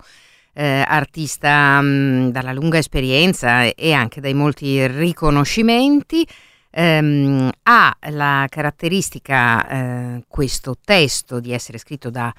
eh, 0.52 0.84
artista 0.86 1.80
mh, 1.80 1.86
mm, 1.86 2.28
dalla 2.28 2.52
lunga 2.52 2.76
esperienza 2.76 3.62
e 3.62 3.94
anche 3.94 4.20
dai 4.20 4.34
molti 4.34 4.86
riconoscimenti. 4.86 6.26
Ehm, 6.76 7.50
ha 7.62 7.96
la 8.10 8.46
caratteristica, 8.48 9.68
eh, 9.68 10.24
questo 10.26 10.76
testo, 10.84 11.38
di 11.38 11.52
essere 11.52 11.78
scritto 11.78 12.10
da 12.10 12.32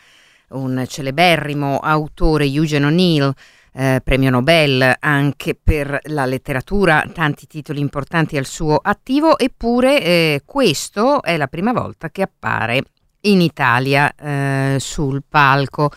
un 0.49 0.83
celeberrimo 0.85 1.79
autore, 1.79 2.45
Eugene 2.45 2.87
O'Neill, 2.87 3.33
eh, 3.71 4.01
premio 4.03 4.29
Nobel 4.29 4.93
anche 4.99 5.57
per 5.61 5.99
la 6.05 6.25
letteratura, 6.25 7.05
tanti 7.13 7.47
titoli 7.47 7.79
importanti 7.79 8.37
al 8.37 8.45
suo 8.45 8.77
attivo, 8.81 9.37
eppure 9.37 10.03
eh, 10.03 10.41
questo 10.45 11.21
è 11.21 11.37
la 11.37 11.47
prima 11.47 11.71
volta 11.71 12.09
che 12.09 12.21
appare 12.21 12.83
in 13.21 13.39
Italia 13.39 14.13
eh, 14.15 14.77
sul 14.79 15.23
palco. 15.27 15.91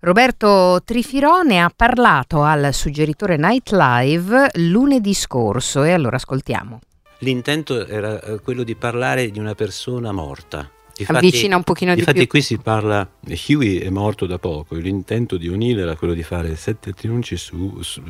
Roberto 0.00 0.80
Trifirò 0.82 1.42
ne 1.42 1.60
ha 1.60 1.70
parlato 1.74 2.42
al 2.42 2.72
suggeritore 2.72 3.36
Night 3.36 3.70
Live 3.70 4.50
lunedì 4.54 5.12
scorso 5.12 5.82
e 5.82 5.92
allora 5.92 6.16
ascoltiamo. 6.16 6.80
L'intento 7.20 7.86
era 7.86 8.20
eh, 8.20 8.40
quello 8.40 8.62
di 8.62 8.74
parlare 8.74 9.30
di 9.30 9.38
una 9.38 9.54
persona 9.54 10.12
morta 10.12 10.70
Difatti, 10.96 11.18
avvicina 11.18 11.56
un 11.56 11.62
pochino 11.62 11.92
di 11.92 12.00
difatti 12.00 12.20
più. 12.20 12.26
qui 12.26 12.40
si 12.40 12.56
parla, 12.56 13.06
Huey 13.48 13.80
è 13.80 13.90
morto 13.90 14.24
da 14.24 14.38
poco, 14.38 14.76
l'intento 14.76 15.36
di 15.36 15.46
O'Neill 15.46 15.78
era 15.78 15.94
quello 15.94 16.14
di 16.14 16.22
fare 16.22 16.56
sette 16.56 16.92
trinunci 16.92 17.36
su, 17.36 17.82
su 17.82 18.00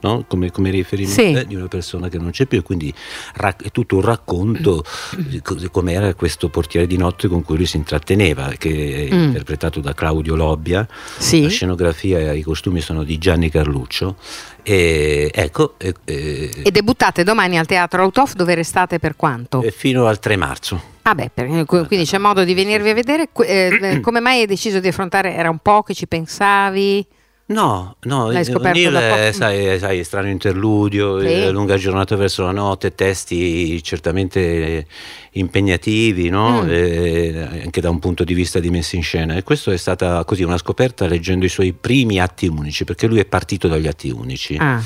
no? 0.00 0.24
come, 0.26 0.50
come, 0.50 0.70
riferimento 0.70 1.38
sì. 1.38 1.46
di 1.46 1.54
una 1.54 1.68
persona 1.68 2.08
che 2.08 2.18
non 2.18 2.30
c'è 2.30 2.46
più 2.46 2.58
e 2.58 2.62
quindi 2.62 2.92
rac- 3.34 3.62
è 3.62 3.70
tutto 3.70 3.94
un 3.96 4.02
racconto 4.02 4.84
di, 5.16 5.40
com'era 5.70 6.12
questo 6.14 6.48
portiere 6.48 6.88
di 6.88 6.96
notte 6.96 7.28
con 7.28 7.44
cui 7.44 7.56
lui 7.58 7.66
si 7.66 7.76
intratteneva, 7.76 8.54
che 8.58 9.08
è 9.08 9.14
mm. 9.14 9.22
interpretato 9.22 9.78
da 9.78 9.94
Claudio 9.94 10.34
Lobbia, 10.34 10.88
sì. 11.18 11.42
la 11.42 11.48
scenografia 11.48 12.18
e 12.32 12.38
i 12.38 12.42
costumi 12.42 12.80
sono 12.80 13.04
di 13.04 13.18
Gianni 13.18 13.50
Carluccio 13.50 14.16
e, 14.64 15.30
ecco, 15.32 15.74
e, 15.78 15.94
e, 16.04 16.50
e 16.60 16.70
debuttate 16.72 17.22
domani 17.22 17.56
al 17.56 17.66
Teatro 17.66 18.02
Autof 18.02 18.34
dove 18.34 18.56
restate 18.56 18.98
per 18.98 19.14
quanto? 19.14 19.62
Fino 19.70 20.06
al 20.06 20.18
3 20.18 20.36
marzo. 20.36 20.91
Ah 21.02 21.14
beh, 21.14 21.30
quindi 21.66 22.04
c'è 22.04 22.18
modo 22.18 22.44
di 22.44 22.54
venirvi 22.54 22.90
a 22.90 22.94
vedere. 22.94 23.28
Eh, 23.44 23.78
eh, 23.80 24.00
come 24.00 24.20
mai 24.20 24.40
hai 24.40 24.46
deciso 24.46 24.78
di 24.78 24.88
affrontare? 24.88 25.34
Era 25.34 25.50
un 25.50 25.58
po' 25.58 25.82
che 25.82 25.94
ci 25.94 26.06
pensavi? 26.06 27.06
No, 27.46 27.96
no, 28.02 28.30
L'hai 28.30 28.44
scoperto 28.44 28.78
Neil 28.78 28.94
è, 28.94 29.32
sai, 29.32 29.78
sai, 29.78 30.04
strano 30.04 30.28
interludio, 30.28 31.20
sì. 31.20 31.50
lunga 31.50 31.76
giornata 31.76 32.16
verso 32.16 32.44
la 32.44 32.52
notte, 32.52 32.94
testi 32.94 33.82
certamente 33.82 34.86
impegnativi, 35.32 36.30
no? 36.30 36.62
mm. 36.62 36.68
e, 36.70 37.48
anche 37.64 37.80
da 37.80 37.90
un 37.90 37.98
punto 37.98 38.24
di 38.24 38.32
vista 38.32 38.58
di 38.58 38.70
messa 38.70 38.96
in 38.96 39.02
scena. 39.02 39.34
E 39.34 39.42
questo 39.42 39.70
è 39.70 39.76
stata 39.76 40.24
così 40.24 40.44
una 40.44 40.56
scoperta 40.56 41.06
leggendo 41.06 41.44
i 41.44 41.50
suoi 41.50 41.72
primi 41.72 42.20
atti 42.20 42.46
unici, 42.46 42.84
perché 42.84 43.06
lui 43.06 43.18
è 43.18 43.26
partito 43.26 43.68
dagli 43.68 43.88
atti 43.88 44.10
unici. 44.10 44.56
Ah. 44.58 44.80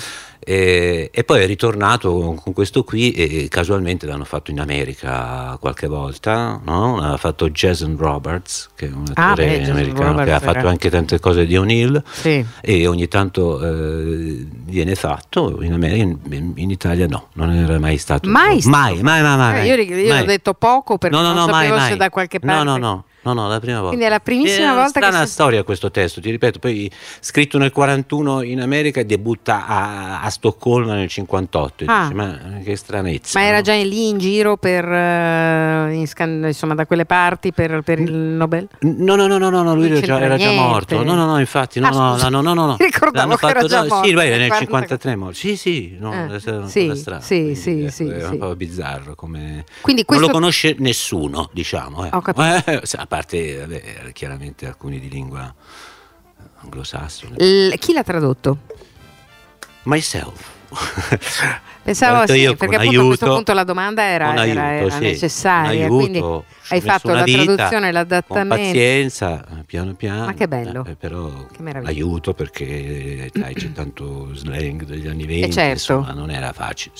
E, 0.49 1.11
e, 1.13 1.25
poi 1.25 1.43
è 1.43 1.47
ritornato 1.47 2.39
con, 2.41 2.53
questo 2.53 2.85
qui 2.85 3.11
e 3.11 3.49
casualmente 3.49 4.07
l'hanno 4.07 4.23
fatto 4.23 4.53
in 4.53 4.61
America 4.61 5.57
qualche 5.59 5.89
volta, 5.89 6.61
no? 6.65 7.01
l'ha 7.01 7.17
fatto 7.17 7.51
Jason 7.51 7.97
Roberts, 7.97 8.71
che 8.77 8.87
è 8.87 8.93
un 8.93 9.11
ah, 9.15 9.33
attore 9.33 9.65
ah, 9.65 9.71
americano 9.73 10.11
Roberts 10.11 10.25
che 10.29 10.33
ha 10.33 10.39
fatto 10.39 10.69
anche 10.69 10.89
tante 10.89 11.19
cose 11.19 11.47
di 11.47 11.57
O'Neill 11.57 12.01
sì. 12.13 12.47
e 12.61 12.87
ogni 12.87 13.09
tanto 13.09 13.61
eh, 13.61 14.47
viene 14.67 14.95
fatto, 14.95 15.61
in 15.63 15.73
America, 15.73 16.05
in, 16.05 16.53
in, 16.55 16.71
Italia 16.71 17.09
no, 17.09 17.31
non 17.33 17.53
era 17.53 17.81
mai 17.81 17.99
stato. 17.99 18.29
Mai? 18.29 18.61
Mai, 18.67 19.03
mai, 19.03 19.23
mai, 19.23 19.37
mai. 19.37 19.69
Eh, 19.69 19.75
io, 19.75 19.97
io 19.97 20.13
mai. 20.13 20.23
ho 20.23 20.27
detto 20.27 20.55
poco 20.55 20.97
perché 20.97 21.17
no, 21.17 21.23
no, 21.23 21.33
non 21.33 21.47
no, 21.47 21.53
sapevo 21.53 21.75
mai, 21.75 21.91
se 21.91 21.97
da 21.97 22.09
qualche 22.09 22.39
parte... 22.39 22.55
No, 22.55 22.63
no, 22.63 22.77
no. 22.77 23.05
No, 23.27 23.33
no, 23.33 23.49
la 23.49 23.59
prima 23.59 23.81
volta. 23.81 23.89
Quindi 23.89 24.05
è 24.05 24.09
la 24.09 24.21
primissima 24.21 24.71
è 24.71 24.75
volta 24.75 25.01
che. 25.01 25.07
È 25.07 25.09
una 25.09 25.27
si... 25.27 25.33
storia 25.33 25.65
questo 25.65 25.91
testo, 25.91 26.21
ti 26.21 26.31
ripeto. 26.31 26.61
Poi 26.61 26.89
scritto 27.19 27.59
nel 27.59 27.73
41 27.73 28.43
in 28.43 28.61
America 28.61 29.01
e 29.01 29.05
debutta 29.05 29.67
a, 29.67 30.23
a 30.23 30.31
Stoccolma 30.31 30.95
nel 30.95 31.09
58. 31.09 31.85
Ah. 31.89 32.03
Dici, 32.03 32.15
ma 32.15 32.39
che 32.63 32.77
stranezza. 32.77 33.37
Ma 33.37 33.45
no? 33.45 33.51
era 33.51 33.61
già 33.63 33.75
lì 33.75 34.09
in 34.09 34.19
giro 34.19 34.57
per. 34.57 34.85
Uh, 34.85 35.91
in 35.91 36.07
scan- 36.07 36.45
insomma, 36.47 36.75
da 36.75 36.87
quelle 36.87 37.05
parti 37.05 37.53
per, 37.53 37.81
per 37.81 37.99
il 37.99 38.13
Nobel? 38.13 38.69
No, 38.81 39.17
no, 39.17 39.27
no, 39.27 39.39
no, 39.39 39.51
no 39.51 39.75
lui 39.75 39.91
era 39.91 40.01
già, 40.01 40.21
era 40.21 40.37
già, 40.37 40.53
morto. 40.53 41.03
No, 41.03 41.15
no, 41.15 41.27
no, 41.27 41.41
infatti. 41.41 41.81
No, 41.81 41.89
ah, 41.89 42.17
no, 42.17 42.29
no, 42.29 42.41
no, 42.41 42.55
no, 42.55 42.67
no. 42.67 42.77
Ricordavo 42.79 43.31
che 43.31 43.37
fatto, 43.39 43.59
era 43.59 43.67
già 43.67 43.85
morto. 43.87 44.07
Sì, 44.07 44.15
beh, 44.15 44.37
nel 44.37 44.53
53 44.53 45.17
morto. 45.17 45.35
Sì, 45.35 45.57
sì, 45.57 45.97
no, 45.99 46.13
eh. 46.13 46.39
è 46.39 46.51
una 46.51 46.69
sì, 46.69 46.93
strana. 46.95 47.21
Sì, 47.21 47.57
sì, 47.57 47.89
sì. 47.91 48.07
È 48.07 48.29
un 48.29 48.39
po' 48.39 48.55
bizzarro. 48.55 49.17
Come... 49.17 49.65
Quindi 49.81 50.05
questo... 50.05 50.25
Non 50.25 50.33
lo 50.33 50.39
conosce 50.39 50.77
nessuno, 50.79 51.51
diciamo. 51.53 52.05
Eh. 52.05 52.11
Ho 52.13 52.21
capito. 52.21 52.35
Eh, 52.67 52.81
parte. 53.17 53.57
Vabbè, 53.57 54.13
chiaramente 54.13 54.67
alcuni 54.67 55.01
di 55.01 55.09
lingua 55.09 55.53
anglosassone. 56.61 57.37
L- 57.37 57.79
chi 57.79 57.93
l'ha 57.93 58.03
tradotto? 58.03 58.59
Myself. 59.85 60.55
Pensavo 61.87 62.27
sì, 62.27 62.43
perché 62.57 62.75
appunto 62.75 62.81
aiuto, 62.81 63.01
a 63.01 63.07
questo 63.07 63.27
punto 63.27 63.53
la 63.53 63.63
domanda 63.63 64.03
era, 64.03 64.31
aiuto, 64.31 64.59
era, 64.59 64.91
sì, 64.91 64.99
necessaria, 64.99 65.85
aiuto, 65.85 65.97
quindi 65.97 66.19
hai 66.71 66.81
fatto 66.81 67.13
la 67.13 67.23
vita, 67.23 67.45
traduzione 67.45 67.93
l'adattamento. 67.93 68.57
Con 68.57 68.65
pazienza, 68.65 69.47
piano 69.65 69.95
piano. 69.95 70.25
Ma 70.25 70.35
che 70.35 70.49
bello. 70.49 70.85
Eh, 70.85 70.97
però 70.97 71.47
aiuto 71.85 72.35
perché 72.35 73.31
dai, 73.33 73.55
c'è 73.55 73.71
tanto 73.71 74.35
slang 74.35 74.85
degli 74.85 75.07
anni 75.07 75.27
20, 75.27 75.47
eh 75.47 75.53
certo. 75.53 75.71
insomma 75.71 76.11
non 76.11 76.31
era 76.33 76.53
facile, 76.53 76.95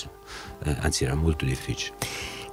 eh, 0.63 0.77
anzi 0.79 1.03
era 1.03 1.15
molto 1.15 1.43
difficile. 1.43 1.97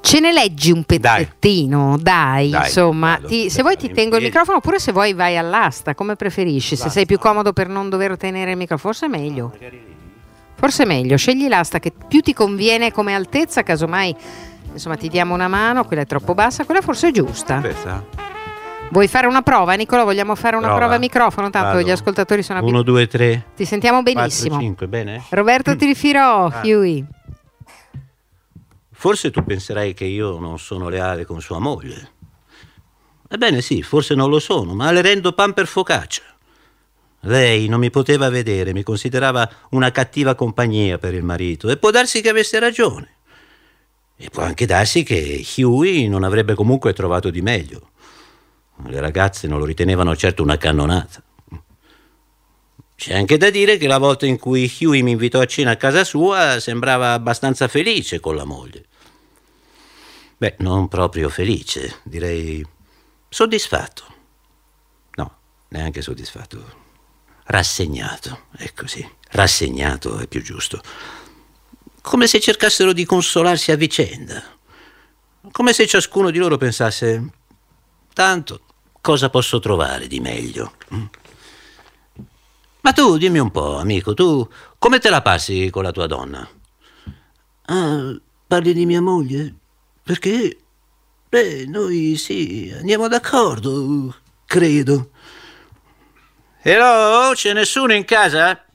Ce 0.05 0.20
ne 0.20 0.32
leggi 0.32 0.70
un 0.70 0.84
pezzettino, 0.84 1.96
dai, 1.98 2.50
dai, 2.50 2.50
dai 2.50 2.66
insomma, 2.66 3.18
ti, 3.26 3.48
se 3.48 3.62
vuoi 3.62 3.74
ti 3.76 3.90
tengo 3.90 4.16
il 4.16 4.22
microfono 4.22 4.59
oppure 4.59 4.78
se 4.78 4.92
vuoi 4.92 5.14
vai 5.14 5.38
all'asta, 5.38 5.94
come 5.94 6.14
preferisci, 6.14 6.76
se 6.76 6.90
sei 6.90 7.07
più 7.07 7.18
comodo 7.18 7.55
per 7.55 7.68
non 7.68 7.88
dover 7.88 8.18
tenere 8.18 8.50
il 8.50 8.57
microfono, 8.59 8.92
forse 8.92 9.07
è 9.07 9.09
meglio. 9.09 9.50
Forse 10.57 10.82
è 10.82 10.86
meglio, 10.86 11.16
scegli 11.16 11.48
l'asta 11.48 11.78
che 11.78 11.90
più 12.07 12.20
ti 12.20 12.34
conviene 12.34 12.92
come 12.92 13.14
altezza, 13.14 13.62
casomai 13.62 14.14
insomma 14.72 14.96
ti 14.96 15.09
diamo 15.09 15.32
una 15.32 15.48
mano, 15.48 15.84
quella 15.84 16.02
è 16.02 16.07
troppo 16.07 16.34
bassa, 16.34 16.64
quella 16.64 16.82
forse 16.82 17.09
è 17.09 17.11
giusta. 17.11 17.61
Questa? 17.61 18.05
Vuoi 18.90 19.09
fare 19.09 19.26
una 19.26 19.40
prova, 19.42 19.72
Nicola? 19.72 20.05
Vogliamo 20.05 20.34
fare 20.34 20.57
una 20.57 20.66
prova, 20.66 20.80
prova 20.80 20.94
a 20.96 20.98
microfono? 20.98 21.48
Tanto 21.48 21.76
Vado. 21.76 21.80
gli 21.80 21.90
ascoltatori 21.90 22.42
sono 22.42 22.59
abituati. 22.59 22.88
1, 22.88 22.96
2, 22.96 23.07
3. 23.09 23.44
Ti 23.57 23.64
sentiamo 23.64 24.02
benissimo. 24.02 24.50
4, 24.50 24.66
5, 24.66 24.86
bene? 24.86 25.22
Roberto 25.30 25.74
Tirifiro, 25.74 26.20
ah. 26.20 26.61
Huey. 26.62 27.05
Forse 29.05 29.30
tu 29.30 29.44
penserai 29.44 29.92
che 29.92 30.07
io 30.07 30.38
non 30.38 30.59
sono 30.59 30.88
leale 30.88 31.26
con 31.26 31.42
sua 31.42 31.59
moglie. 31.59 32.12
Ebbene 33.28 33.61
sì, 33.61 33.82
forse 33.82 34.14
non 34.14 34.30
lo 34.30 34.38
sono, 34.38 34.74
ma 34.74 34.90
le 34.92 35.02
rendo 35.02 35.34
pan 35.34 35.52
per 35.52 35.66
focaccia. 35.66 36.22
Lei 37.20 37.68
non 37.68 37.80
mi 37.80 37.90
poteva 37.90 38.30
vedere, 38.30 38.72
mi 38.72 38.82
considerava 38.82 39.46
una 39.72 39.90
cattiva 39.90 40.34
compagnia 40.34 40.96
per 40.96 41.12
il 41.12 41.22
marito 41.22 41.68
e 41.68 41.76
può 41.76 41.90
darsi 41.90 42.22
che 42.22 42.30
avesse 42.30 42.59
ragione. 42.59 43.16
E 44.16 44.30
può 44.30 44.42
anche 44.42 44.64
darsi 44.64 45.02
che 45.02 45.44
Huey 45.59 46.09
non 46.09 46.24
avrebbe 46.24 46.55
comunque 46.55 46.94
trovato 46.94 47.28
di 47.28 47.42
meglio. 47.42 47.90
Le 48.86 49.00
ragazze 49.00 49.46
non 49.46 49.59
lo 49.59 49.66
ritenevano 49.66 50.16
certo 50.16 50.42
una 50.42 50.57
cannonata. 50.57 51.22
C'è 52.96 53.14
anche 53.14 53.36
da 53.36 53.50
dire 53.50 53.76
che 53.76 53.86
la 53.86 53.98
volta 53.98 54.24
in 54.24 54.38
cui 54.38 54.74
Huey 54.80 55.02
mi 55.02 55.11
invitò 55.11 55.40
a 55.40 55.46
cena 55.46 55.72
a 55.72 55.76
casa 55.76 56.05
sua 56.05 56.59
sembrava 56.59 57.12
abbastanza 57.12 57.68
felice 57.68 58.18
con 58.18 58.34
la 58.34 58.44
moglie. 58.44 58.86
Beh, 60.37 60.57
non 60.59 60.89
proprio 60.89 61.28
felice, 61.28 62.01
direi 62.03 62.64
soddisfatto. 63.28 64.05
No, 65.14 65.37
neanche 65.68 66.03
soddisfatto. 66.03 66.82
Rassegnato, 67.45 68.47
è 68.57 68.72
così. 68.72 69.09
Rassegnato 69.30 70.18
è 70.18 70.26
più 70.26 70.43
giusto. 70.43 70.80
Come 72.01 72.26
se 72.26 72.41
cercassero 72.41 72.93
di 72.93 73.05
consolarsi 73.05 73.70
a 73.70 73.76
vicenda. 73.76 74.43
Come 75.51 75.72
se 75.72 75.87
ciascuno 75.87 76.30
di 76.30 76.39
loro 76.39 76.57
pensasse, 76.57 77.30
tanto, 78.12 78.61
cosa 79.01 79.30
posso 79.30 79.61
trovare 79.61 80.07
di 80.07 80.20
meglio? 80.20 80.74
Mm? 80.95 81.05
Ma 82.80 82.93
tu, 82.93 83.16
dimmi 83.16 83.39
un 83.39 83.51
po', 83.51 83.78
amico, 83.78 84.14
tu 84.14 84.47
come 84.78 84.99
te 84.99 85.11
la 85.11 85.22
passi 85.22 85.70
con 85.70 85.82
la 85.82 85.93
tua 85.93 86.07
donna? 86.07 86.47
Ah, 87.66 88.20
parli 88.47 88.74
di 88.74 88.85
mia 88.85 89.01
moglie? 89.01 89.55
Perché? 90.05 90.59
Beh, 91.30 91.64
noi 91.66 92.16
sì, 92.16 92.70
andiamo 92.76 93.09
d'accordo, 93.09 94.14
credo. 94.44 95.12
Hello, 96.61 97.32
c'è 97.32 97.55
nessuno 97.55 97.94
in 97.94 98.05
casa? 98.05 98.66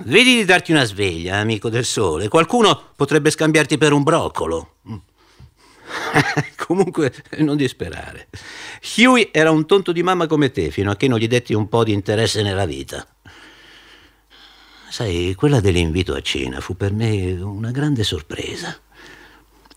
Vedi 0.00 0.34
di 0.34 0.44
darti 0.44 0.72
una 0.72 0.84
sveglia, 0.84 1.36
amico 1.36 1.70
del 1.70 1.86
sole. 1.86 2.28
Qualcuno 2.28 2.90
potrebbe 2.94 3.30
scambiarti 3.30 3.78
per 3.78 3.92
un 3.92 4.02
broccolo. 4.02 4.74
Comunque, 6.56 7.10
non 7.38 7.56
disperare. 7.56 8.28
Huey 8.98 9.30
era 9.32 9.50
un 9.50 9.64
tonto 9.64 9.90
di 9.90 10.02
mamma 10.02 10.26
come 10.26 10.50
te, 10.50 10.70
fino 10.70 10.90
a 10.90 10.96
che 10.96 11.08
non 11.08 11.18
gli 11.18 11.28
detti 11.28 11.54
un 11.54 11.66
po' 11.66 11.82
di 11.82 11.94
interesse 11.94 12.42
nella 12.42 12.66
vita. 12.66 13.06
Sai, 14.90 15.34
quella 15.34 15.60
dell'invito 15.60 16.12
a 16.12 16.20
cena 16.20 16.60
fu 16.60 16.76
per 16.76 16.92
me 16.92 17.32
una 17.40 17.70
grande 17.70 18.04
sorpresa. 18.04 18.78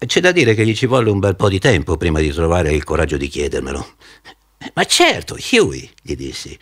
C'è 0.05 0.19
da 0.19 0.31
dire 0.31 0.53
che 0.53 0.65
gli 0.65 0.75
ci 0.75 0.85
volle 0.85 1.09
un 1.09 1.19
bel 1.19 1.35
po' 1.35 1.49
di 1.49 1.59
tempo 1.59 1.97
prima 1.97 2.19
di 2.19 2.31
trovare 2.31 2.71
il 2.71 2.83
coraggio 2.83 3.17
di 3.17 3.27
chiedermelo. 3.27 3.95
Ma 4.73 4.83
certo, 4.85 5.35
Huey, 5.51 5.89
gli 6.01 6.15
dissi, 6.15 6.57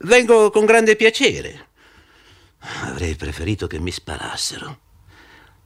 vengo 0.00 0.50
con 0.50 0.64
grande 0.64 0.96
piacere. 0.96 1.66
Avrei 2.84 3.14
preferito 3.14 3.66
che 3.66 3.78
mi 3.78 3.90
sparassero. 3.90 4.78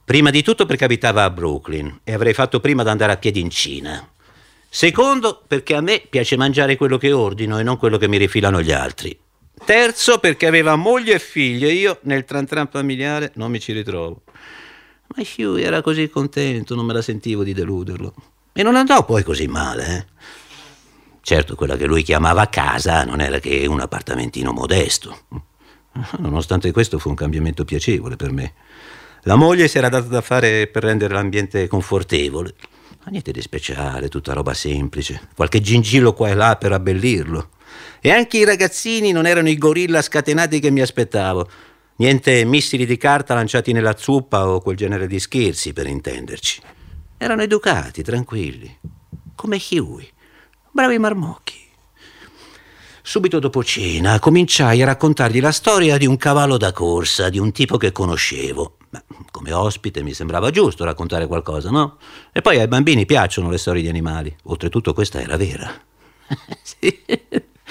Prima 0.03 0.31
di 0.31 0.43
tutto 0.43 0.65
perché 0.65 0.83
abitava 0.83 1.23
a 1.23 1.29
Brooklyn 1.29 2.01
e 2.03 2.13
avrei 2.13 2.33
fatto 2.33 2.59
prima 2.59 2.81
ad 2.81 2.89
andare 2.89 3.13
a 3.13 3.17
piedi 3.17 3.39
in 3.39 3.49
Cina. 3.49 4.05
Secondo 4.69 5.43
perché 5.47 5.75
a 5.75 5.81
me 5.81 6.05
piace 6.09 6.35
mangiare 6.35 6.75
quello 6.75 6.97
che 6.97 7.13
ordino 7.13 7.57
e 7.57 7.63
non 7.63 7.77
quello 7.77 7.97
che 7.97 8.09
mi 8.09 8.17
rifilano 8.17 8.61
gli 8.61 8.71
altri. 8.71 9.17
Terzo 9.65 10.17
perché 10.17 10.45
aveva 10.45 10.75
moglie 10.75 11.13
e 11.13 11.19
figli 11.19 11.65
e 11.65 11.71
io 11.71 11.99
nel 12.03 12.25
tran 12.25 12.45
tran 12.45 12.67
familiare 12.67 13.31
non 13.35 13.49
mi 13.49 13.61
ci 13.61 13.71
ritrovo. 13.71 14.23
Ma 15.15 15.23
Hugh 15.23 15.59
era 15.59 15.81
così 15.81 16.09
contento, 16.09 16.75
non 16.75 16.85
me 16.85 16.93
la 16.93 17.01
sentivo 17.01 17.43
di 17.43 17.53
deluderlo. 17.53 18.13
E 18.51 18.63
non 18.63 18.75
andò 18.75 19.05
poi 19.05 19.23
così 19.23 19.47
male, 19.47 19.97
eh? 19.97 20.05
Certo, 21.21 21.55
quella 21.55 21.77
che 21.77 21.85
lui 21.85 22.03
chiamava 22.03 22.47
casa 22.49 23.03
non 23.05 23.21
era 23.21 23.39
che 23.39 23.65
un 23.65 23.79
appartamentino 23.79 24.51
modesto. 24.51 25.21
Nonostante 26.17 26.71
questo 26.71 26.99
fu 26.99 27.09
un 27.09 27.15
cambiamento 27.15 27.63
piacevole 27.63 28.15
per 28.15 28.31
me. 28.31 28.53
La 29.23 29.35
moglie 29.35 29.67
si 29.67 29.77
era 29.77 29.87
data 29.87 30.07
da 30.07 30.21
fare 30.21 30.67
per 30.67 30.83
rendere 30.83 31.13
l'ambiente 31.13 31.67
confortevole. 31.67 32.55
Ma 33.05 33.11
niente 33.11 33.31
di 33.31 33.41
speciale, 33.41 34.09
tutta 34.09 34.33
roba 34.33 34.53
semplice. 34.53 35.29
Qualche 35.35 35.61
gingillo 35.61 36.13
qua 36.13 36.29
e 36.29 36.33
là 36.33 36.57
per 36.57 36.73
abbellirlo. 36.73 37.49
E 38.01 38.11
anche 38.11 38.37
i 38.37 38.43
ragazzini 38.43 39.11
non 39.11 39.25
erano 39.25 39.49
i 39.49 39.57
gorilla 39.57 40.01
scatenati 40.01 40.59
che 40.59 40.71
mi 40.71 40.81
aspettavo. 40.81 41.47
Niente 41.95 42.43
missili 42.43 42.85
di 42.85 42.97
carta 42.97 43.35
lanciati 43.35 43.71
nella 43.71 43.95
zuppa 43.95 44.47
o 44.47 44.61
quel 44.61 44.75
genere 44.75 45.05
di 45.05 45.19
scherzi, 45.19 45.73
per 45.73 45.85
intenderci. 45.85 46.61
Erano 47.17 47.43
educati, 47.43 48.01
tranquilli, 48.01 48.79
come 49.35 49.61
Huey, 49.69 50.09
bravi 50.71 50.97
marmocchi. 50.97 51.61
Subito 53.05 53.39
dopo 53.39 53.63
cena 53.63 54.17
cominciai 54.17 54.81
a 54.81 54.85
raccontargli 54.85 55.39
la 55.39 55.51
storia 55.51 55.97
di 55.97 56.07
un 56.07 56.17
cavallo 56.17 56.57
da 56.57 56.71
corsa, 56.71 57.29
di 57.29 57.37
un 57.37 57.51
tipo 57.51 57.77
che 57.77 57.91
conoscevo. 57.91 58.77
Ma 58.89 59.03
come 59.29 59.51
ospite 59.51 60.01
mi 60.01 60.13
sembrava 60.13 60.51
giusto 60.51 60.85
raccontare 60.85 61.27
qualcosa, 61.27 61.69
no? 61.69 61.97
E 62.31 62.41
poi 62.41 62.59
ai 62.59 62.67
bambini 62.67 63.05
piacciono 63.05 63.49
le 63.49 63.57
storie 63.57 63.81
di 63.81 63.89
animali. 63.89 64.35
Oltretutto 64.43 64.93
questa 64.93 65.21
era 65.21 65.35
vera. 65.35 65.69
sì. 66.63 67.03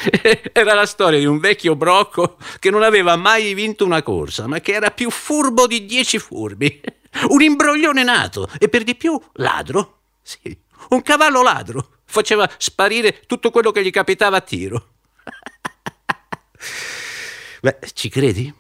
Era 0.53 0.75
la 0.75 0.87
storia 0.87 1.19
di 1.19 1.27
un 1.27 1.39
vecchio 1.39 1.77
brocco 1.77 2.37
che 2.59 2.71
non 2.71 2.83
aveva 2.83 3.17
mai 3.17 3.55
vinto 3.55 3.85
una 3.85 4.03
corsa, 4.03 4.47
ma 4.47 4.61
che 4.61 4.73
era 4.73 4.91
più 4.91 5.11
furbo 5.11 5.67
di 5.67 5.87
dieci 5.87 6.19
furbi. 6.19 6.81
Un 7.29 7.43
imbroglione 7.43 8.03
nato 8.03 8.49
e 8.59 8.71
per 8.71 8.85
di 8.85 8.95
più 8.95 9.21
ladro. 9.35 9.99
Sì, 10.23 10.57
un 10.91 11.03
cavallo 11.03 11.43
ladro. 11.43 11.89
Faceva 12.05 12.51
sparire 12.57 13.21
tutto 13.27 13.51
quello 13.51 13.71
che 13.71 13.85
gli 13.85 13.91
capitava 13.91 14.39
a 14.39 14.41
tiro. 14.41 14.93
Beh, 17.61 17.79
ci 17.93 18.09
credi? 18.09 18.53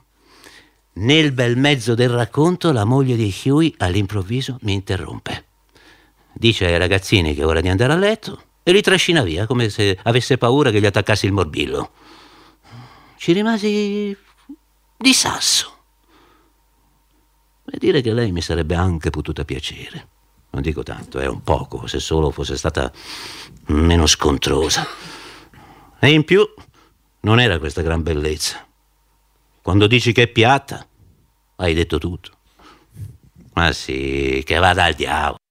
Nel 0.95 1.33
bel 1.33 1.57
mezzo 1.57 1.95
del 1.95 2.11
racconto 2.11 2.73
la 2.73 2.85
moglie 2.85 3.17
di 3.17 3.35
Huey 3.45 3.75
all'improvviso 3.79 4.59
mi 4.63 4.75
interrompe. 4.75 5.47
Dice 6.35 6.67
ai 6.67 6.77
ragazzini 6.77 7.35
che 7.35 7.41
è 7.41 7.47
ora 7.47 7.63
di 7.63 7.69
andare 7.69 7.95
a 7.95 7.97
letto 7.97 8.52
e 8.63 8.73
li 8.73 8.81
trascina 8.81 9.23
via 9.23 9.47
come 9.47 9.69
se 9.69 9.99
avesse 10.03 10.39
paura 10.39 10.71
che 10.71 10.81
gli 10.81 10.87
attaccassi 10.87 11.27
il 11.27 11.33
morbillo. 11.33 11.91
Ci 13.17 13.33
rimasi 13.33 14.17
di 14.97 15.13
sasso. 15.13 15.79
E 17.65 17.79
dire 17.79 18.01
che 18.01 18.13
lei 18.13 18.33
mi 18.33 18.43
sarebbe 18.43 18.75
anche 18.75 19.11
potuta 19.11 19.45
piacere. 19.45 20.09
Non 20.51 20.63
dico 20.63 20.83
tanto, 20.83 21.19
è 21.19 21.27
un 21.27 21.43
poco, 21.43 21.87
se 21.87 21.99
solo 21.99 22.31
fosse 22.31 22.57
stata 22.57 22.93
meno 23.67 24.07
scontrosa. 24.07 24.87
E 25.99 26.13
in 26.13 26.25
più 26.25 26.47
non 27.21 27.41
era 27.41 27.59
questa 27.59 27.83
gran 27.83 28.03
bellezza. 28.03 28.67
Quando 29.63 29.87
dici 29.87 30.13
che 30.13 30.23
è 30.25 30.29
piatta, 30.29 30.87
hai 31.57 31.73
detto 31.73 31.99
tutto. 31.99 32.31
Ma 33.55 33.73
sì, 33.73 34.43
che 34.45 34.59
vada 34.59 34.85
al 34.85 34.95
diavolo. 34.95 35.42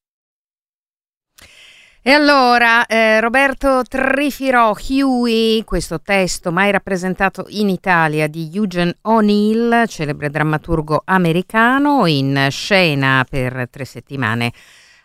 E 2.03 2.11
allora, 2.11 2.87
eh, 2.87 3.19
Roberto 3.19 3.83
trifirò 3.87 4.73
Huey, 4.89 5.63
questo 5.63 6.01
testo 6.01 6.51
mai 6.51 6.71
rappresentato 6.71 7.45
in 7.49 7.69
Italia 7.69 8.25
di 8.25 8.49
Eugene 8.51 8.97
O'Neill, 9.03 9.85
celebre 9.85 10.31
drammaturgo 10.31 11.03
americano, 11.05 12.07
in 12.07 12.47
scena 12.49 13.23
per 13.29 13.67
tre 13.69 13.85
settimane 13.85 14.51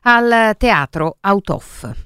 al 0.05 0.55
teatro 0.57 1.19
Out 1.21 2.06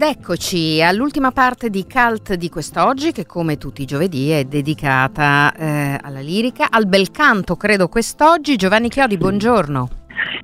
Ed 0.00 0.04
eccoci 0.04 0.80
all'ultima 0.80 1.32
parte 1.32 1.70
di 1.70 1.84
Cult 1.84 2.34
di 2.34 2.48
quest'oggi, 2.48 3.10
che 3.10 3.26
come 3.26 3.58
tutti 3.58 3.82
i 3.82 3.84
giovedì 3.84 4.30
è 4.30 4.44
dedicata 4.44 5.52
eh, 5.52 5.98
alla 6.00 6.20
lirica, 6.20 6.68
al 6.70 6.86
bel 6.86 7.10
canto, 7.10 7.56
credo 7.56 7.88
quest'oggi. 7.88 8.54
Giovanni 8.54 8.90
Chiodi, 8.90 9.16
buongiorno. 9.16 9.88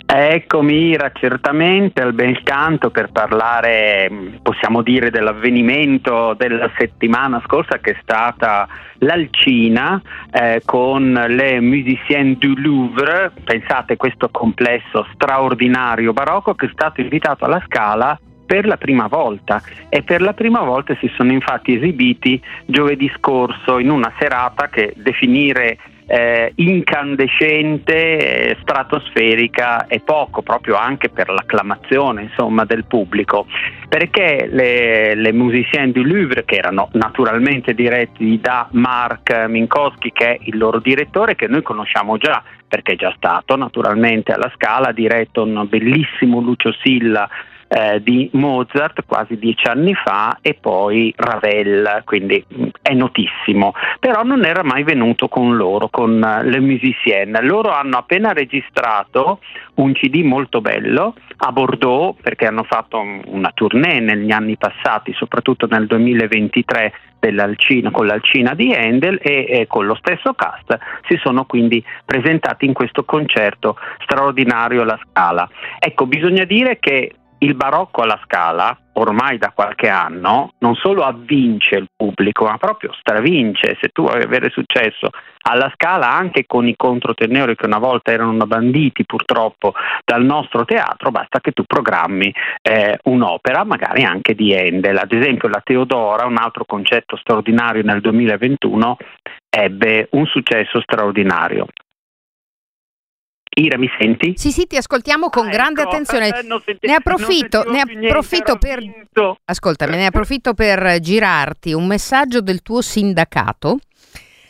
Eccomi 0.07 0.88
Ira, 0.88 1.12
certamente 1.14 2.00
al 2.00 2.14
bel 2.14 2.42
canto 2.42 2.90
per 2.90 3.12
parlare, 3.12 4.40
possiamo 4.42 4.82
dire, 4.82 5.11
dell'avvenimento 5.11 6.34
della 6.36 6.68
settimana 6.76 7.40
scorsa 7.46 7.78
che 7.78 7.92
è 7.92 7.98
stata 8.02 8.66
l'Alcina 8.98 10.02
eh, 10.32 10.62
con 10.64 11.12
le 11.12 11.61
Musiciens 11.61 12.38
du 12.38 12.55
Louvre, 12.57 13.30
pensate 13.44 13.96
questo 13.96 14.30
complesso 14.30 15.07
straordinario 15.14 16.12
barocco 16.12 16.55
che 16.55 16.66
è 16.66 16.70
stato 16.72 17.00
invitato 17.00 17.44
alla 17.44 17.62
Scala 17.68 18.18
per 18.45 18.66
la 18.66 18.76
prima 18.76 19.07
volta. 19.07 19.62
E 19.88 20.03
per 20.03 20.20
la 20.20 20.32
prima 20.32 20.61
volta 20.61 20.97
si 21.01 21.11
sono 21.16 21.32
infatti 21.32 21.74
esibiti 21.76 22.40
giovedì 22.66 23.11
scorso 23.16 23.78
in 23.78 23.90
una 23.90 24.12
serata 24.18 24.68
che 24.68 24.92
definire 24.97 25.78
eh, 26.07 26.53
incandescente, 26.57 28.51
eh, 28.51 28.57
stratosferica 28.61 29.86
e 29.86 30.01
poco, 30.01 30.42
proprio 30.42 30.76
anche 30.76 31.09
per 31.09 31.30
l'acclamazione 31.30 32.22
insomma, 32.22 32.64
del 32.64 32.84
pubblico, 32.84 33.47
perché 33.88 34.49
le, 34.51 35.14
le 35.14 35.32
Musiciens 35.32 35.92
du 35.92 36.03
Louvre, 36.03 36.45
che 36.45 36.57
erano 36.57 36.88
naturalmente 36.92 37.74
diretti 37.74 38.38
da 38.40 38.68
Mark 38.72 39.47
Minkowski, 39.49 40.12
che 40.12 40.34
è 40.34 40.38
il 40.42 40.59
loro 40.59 40.78
direttore, 40.78 41.34
che 41.36 41.47
noi 41.47 41.62
conosciamo 41.62 42.18
già, 42.18 42.42
perché 42.68 42.92
è 42.92 42.97
già 42.97 43.12
stato 43.16 43.57
naturalmente 43.57 44.32
alla 44.32 44.51
Scala, 44.55 44.92
diretto 44.92 45.42
un 45.42 45.66
bellissimo 45.68 46.40
Lucio 46.40 46.72
Silla 46.82 47.28
eh, 47.75 48.01
di 48.05 48.31
Mozart 48.35 49.03
quasi 49.05 49.37
dieci 49.37 49.66
anni 49.66 49.95
fa 49.95 50.39
e 50.41 50.55
poi 50.55 51.12
Ravel, 51.16 52.03
quindi 52.05 52.45
mm, 52.57 52.68
è 52.81 52.95
notissimo, 52.95 53.72
però 53.99 54.22
non 54.22 54.45
era 54.45 54.62
mai 54.62 54.85
venuto 54.85 55.27
con 55.27 55.57
loro, 55.57 55.89
con 55.89 56.12
uh, 56.22 56.49
le 56.49 56.61
musicienne. 56.61 57.43
Loro 57.43 57.72
hanno 57.72 57.97
appena 57.97 58.33
registrato 58.33 59.41
un 59.75 59.93
CD 59.93 60.22
molto 60.22 60.61
bello 60.61 61.14
a 61.39 61.51
Bordeaux 61.51 62.16
perché 62.20 62.47
hanno 62.47 62.62
fatto 62.62 63.01
una 63.01 63.51
tournée 63.53 63.99
negli 63.99 64.31
anni 64.31 64.57
passati, 64.57 65.12
soprattutto 65.12 65.66
nel 65.68 65.87
2023 65.87 66.93
con 67.91 68.05
l'Alcina 68.05 68.53
di 68.53 68.75
Handel 68.75 69.18
e, 69.22 69.47
e, 69.49 69.66
con 69.66 69.87
lo 69.87 69.95
stesso 69.95 70.35
cast 70.35 70.77
si 71.09 71.18
sono 71.22 71.47
quindi 71.47 71.83
presentati 72.05 72.66
in 72.66 72.75
questo 72.75 73.05
concerto 73.05 73.79
straordinario 74.03 74.83
alla 74.83 74.99
Scala. 75.09 75.49
Ecco, 75.79 76.05
bisogna 76.05 76.45
dire 76.45 76.79
che 76.79 77.14
il 77.45 77.55
barocco 77.55 78.01
alla 78.01 78.18
Scala, 78.24 78.76
ormai 78.95 79.36
da 79.36 79.53
qualche 79.55 79.88
anno, 79.88 80.53
non 80.59 80.74
solo 80.74 81.03
avvince 81.03 81.76
il 81.76 81.88
pubblico, 81.95 82.47
ma 82.47 82.57
proprio 82.57 82.92
stravince. 82.99 83.76
Se 83.80 83.88
tu 83.92 84.03
vuoi 84.03 84.22
avere 84.22 84.49
successo 84.51 85.11
alla 85.42 85.70
Scala, 85.74 86.11
anche 86.11 86.47
con 86.47 86.66
i 86.66 86.74
controtenori 86.74 87.55
che 87.55 87.66
una 87.66 87.78
volta 87.78 88.12
erano 88.12 88.47
banditi 88.47 89.05
purtroppo 89.05 89.74
dal 90.05 90.24
nostro 90.24 90.64
teatro, 90.64 91.11
basta 91.11 91.40
che 91.40 91.53
tu 91.53 91.64
programmi 91.64 92.32
eh, 92.62 92.99
un'opera, 93.05 93.64
magari 93.64 94.05
anche 94.05 94.34
di 94.34 94.57
Handel. 94.57 94.97
Ad 94.97 95.12
esempio 95.12 95.49
la 95.49 95.61
Teodora, 95.62 96.24
un 96.24 96.38
altro 96.38 96.64
concetto 96.64 97.16
straordinario 97.16 97.82
nel 97.82 98.01
2021, 98.01 98.97
ebbe 99.51 100.09
un 100.12 100.24
successo 100.26 100.80
straordinario. 100.80 101.66
Ira, 103.55 103.78
mi 103.78 103.88
senti? 103.98 104.34
Sì, 104.36 104.50
sì, 104.50 104.66
ti 104.66 104.76
ascoltiamo 104.76 105.28
con 105.28 105.46
ah, 105.46 105.50
grande 105.50 105.82
ecco, 105.82 105.90
attenzione. 105.90 106.28
Eh, 106.28 106.42
ne 106.80 106.94
approfitto, 106.94 107.64
ne 107.70 107.80
approfitto 107.80 108.57
per 108.57 108.82
Ascoltami, 109.44 109.96
ne 109.96 110.07
approfitto 110.07 110.55
per 110.55 110.98
girarti 110.98 111.72
un 111.72 111.86
messaggio 111.86 112.40
del 112.40 112.62
tuo 112.62 112.80
sindacato. 112.80 113.78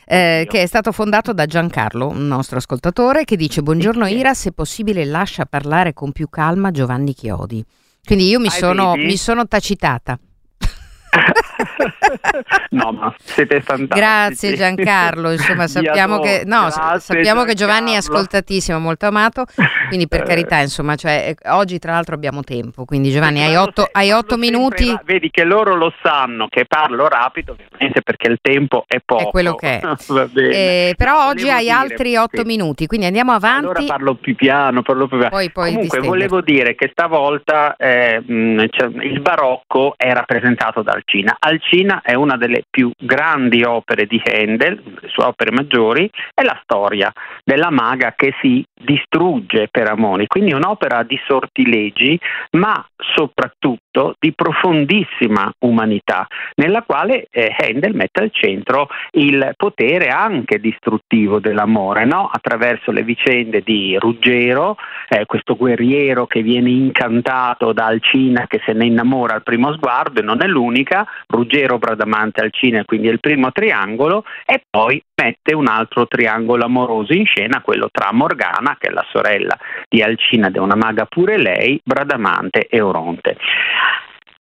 Eh, 0.06 0.46
che 0.50 0.60
è 0.60 0.66
stato 0.66 0.92
fondato 0.92 1.32
da 1.32 1.46
Giancarlo, 1.46 2.08
un 2.08 2.26
nostro 2.26 2.58
ascoltatore, 2.58 3.24
che 3.24 3.36
dice: 3.36 3.62
Buongiorno 3.62 4.06
Ira, 4.06 4.34
se 4.34 4.52
possibile 4.52 5.04
lascia 5.06 5.46
parlare 5.46 5.94
con 5.94 6.12
più 6.12 6.28
calma 6.28 6.70
Giovanni 6.70 7.14
Chiodi. 7.14 7.64
Quindi 8.04 8.28
io 8.28 8.38
mi, 8.38 8.50
sono, 8.50 8.96
mi 8.96 9.16
sono 9.16 9.46
tacitata. 9.46 10.18
no, 12.70 12.92
ma 12.92 13.14
siete 13.18 13.60
fantastici. 13.60 14.00
Grazie 14.00 14.54
Giancarlo, 14.54 15.30
insomma 15.30 15.66
sappiamo, 15.68 16.20
che, 16.20 16.42
no, 16.44 16.68
sappiamo 16.70 17.44
che, 17.44 17.54
Giovanni 17.54 17.92
è 17.92 17.96
ascoltatissimo, 17.96 18.78
molto 18.78 19.06
amato, 19.06 19.44
quindi 19.88 20.08
per 20.08 20.22
eh. 20.22 20.24
carità, 20.24 20.58
insomma, 20.58 20.96
cioè, 20.96 21.34
eh, 21.38 21.50
oggi 21.50 21.78
tra 21.78 21.92
l'altro 21.92 22.14
abbiamo 22.14 22.42
tempo, 22.42 22.84
quindi 22.84 23.10
Giovanni 23.10 23.42
hai 23.42 23.56
otto, 23.56 23.88
hai 23.90 24.10
otto 24.10 24.36
minuti. 24.36 24.84
Sempre, 24.84 25.14
vedi 25.14 25.30
che 25.30 25.44
loro 25.44 25.74
lo 25.74 25.92
sanno 26.02 26.48
che 26.48 26.64
parlo 26.66 27.08
rapido, 27.08 27.52
ovviamente 27.52 28.02
perché 28.02 28.28
il 28.28 28.38
tempo 28.40 28.84
è 28.86 29.00
poco. 29.04 29.28
È 29.28 29.30
quello 29.30 29.54
che 29.54 29.78
è. 29.78 29.82
eh, 30.36 30.94
però 30.96 31.24
no, 31.24 31.28
oggi 31.28 31.50
hai 31.50 31.64
dire, 31.64 31.72
altri 31.74 32.16
otto 32.16 32.40
sì. 32.40 32.46
minuti, 32.46 32.86
quindi 32.86 33.06
andiamo 33.06 33.32
avanti. 33.32 33.64
Allora 33.64 33.84
parlo 33.84 34.14
più 34.14 34.34
piano, 34.34 34.82
parlo 34.82 35.06
più 35.06 35.18
piano. 35.18 35.34
Poi, 35.34 35.50
poi 35.50 35.72
Comunque 35.72 36.00
volevo 36.00 36.40
dire 36.40 36.74
che 36.74 36.88
stavolta 36.90 37.76
eh, 37.76 38.22
cioè, 38.70 38.88
il 39.02 39.20
barocco 39.20 39.94
è 39.96 40.12
rappresentato 40.12 40.82
dal 40.82 41.02
Alcina. 41.04 41.36
Alcina 41.46 42.00
è 42.02 42.14
una 42.14 42.36
delle 42.38 42.64
più 42.70 42.90
grandi 42.98 43.62
opere 43.64 44.06
di 44.06 44.20
Handel, 44.24 44.80
le 45.00 45.08
sue 45.08 45.24
opere 45.24 45.50
maggiori, 45.50 46.08
è 46.32 46.42
la 46.42 46.58
storia 46.62 47.12
della 47.44 47.70
maga 47.70 48.14
che 48.16 48.32
si 48.40 48.64
distrugge 48.74 49.68
per 49.70 49.90
amore, 49.90 50.26
quindi 50.26 50.52
un'opera 50.52 51.02
di 51.02 51.18
sortilegi, 51.26 52.18
ma 52.52 52.84
soprattutto 53.14 54.14
di 54.18 54.32
profondissima 54.32 55.50
umanità, 55.60 56.26
nella 56.56 56.82
quale 56.82 57.26
eh, 57.30 57.54
Handel 57.56 57.94
mette 57.94 58.22
al 58.22 58.30
centro 58.32 58.88
il 59.12 59.52
potere 59.56 60.08
anche 60.08 60.58
distruttivo 60.58 61.40
dell'amore, 61.40 62.04
no? 62.04 62.28
attraverso 62.32 62.90
le 62.90 63.02
vicende 63.02 63.60
di 63.60 63.96
Ruggero, 63.98 64.76
eh, 65.08 65.26
questo 65.26 65.56
guerriero 65.56 66.26
che 66.26 66.42
viene 66.42 66.70
incantato 66.70 67.72
da 67.72 67.86
Alcina 67.86 68.46
che 68.46 68.60
se 68.64 68.72
ne 68.72 68.86
innamora 68.86 69.34
al 69.34 69.42
primo 69.42 69.72
sguardo 69.74 70.20
e 70.20 70.24
non 70.24 70.42
è 70.42 70.46
l'unica, 70.46 71.06
Ruggero 71.34 71.78
Bradamante 71.78 72.42
Alcina, 72.42 72.84
quindi 72.84 73.08
è 73.08 73.12
il 73.12 73.20
primo 73.20 73.50
triangolo, 73.52 74.24
e 74.44 74.62
poi 74.68 75.02
mette 75.20 75.54
un 75.54 75.68
altro 75.68 76.06
triangolo 76.06 76.64
amoroso 76.64 77.12
in 77.12 77.26
scena, 77.26 77.60
quello 77.60 77.88
tra 77.90 78.12
Morgana, 78.12 78.76
che 78.78 78.88
è 78.88 78.92
la 78.92 79.04
sorella 79.10 79.58
di 79.88 80.02
Alcina, 80.02 80.50
è 80.50 80.58
una 80.58 80.76
maga 80.76 81.06
pure 81.06 81.38
lei, 81.38 81.80
Bradamante 81.82 82.66
e 82.68 82.80
Oronte. 82.80 83.36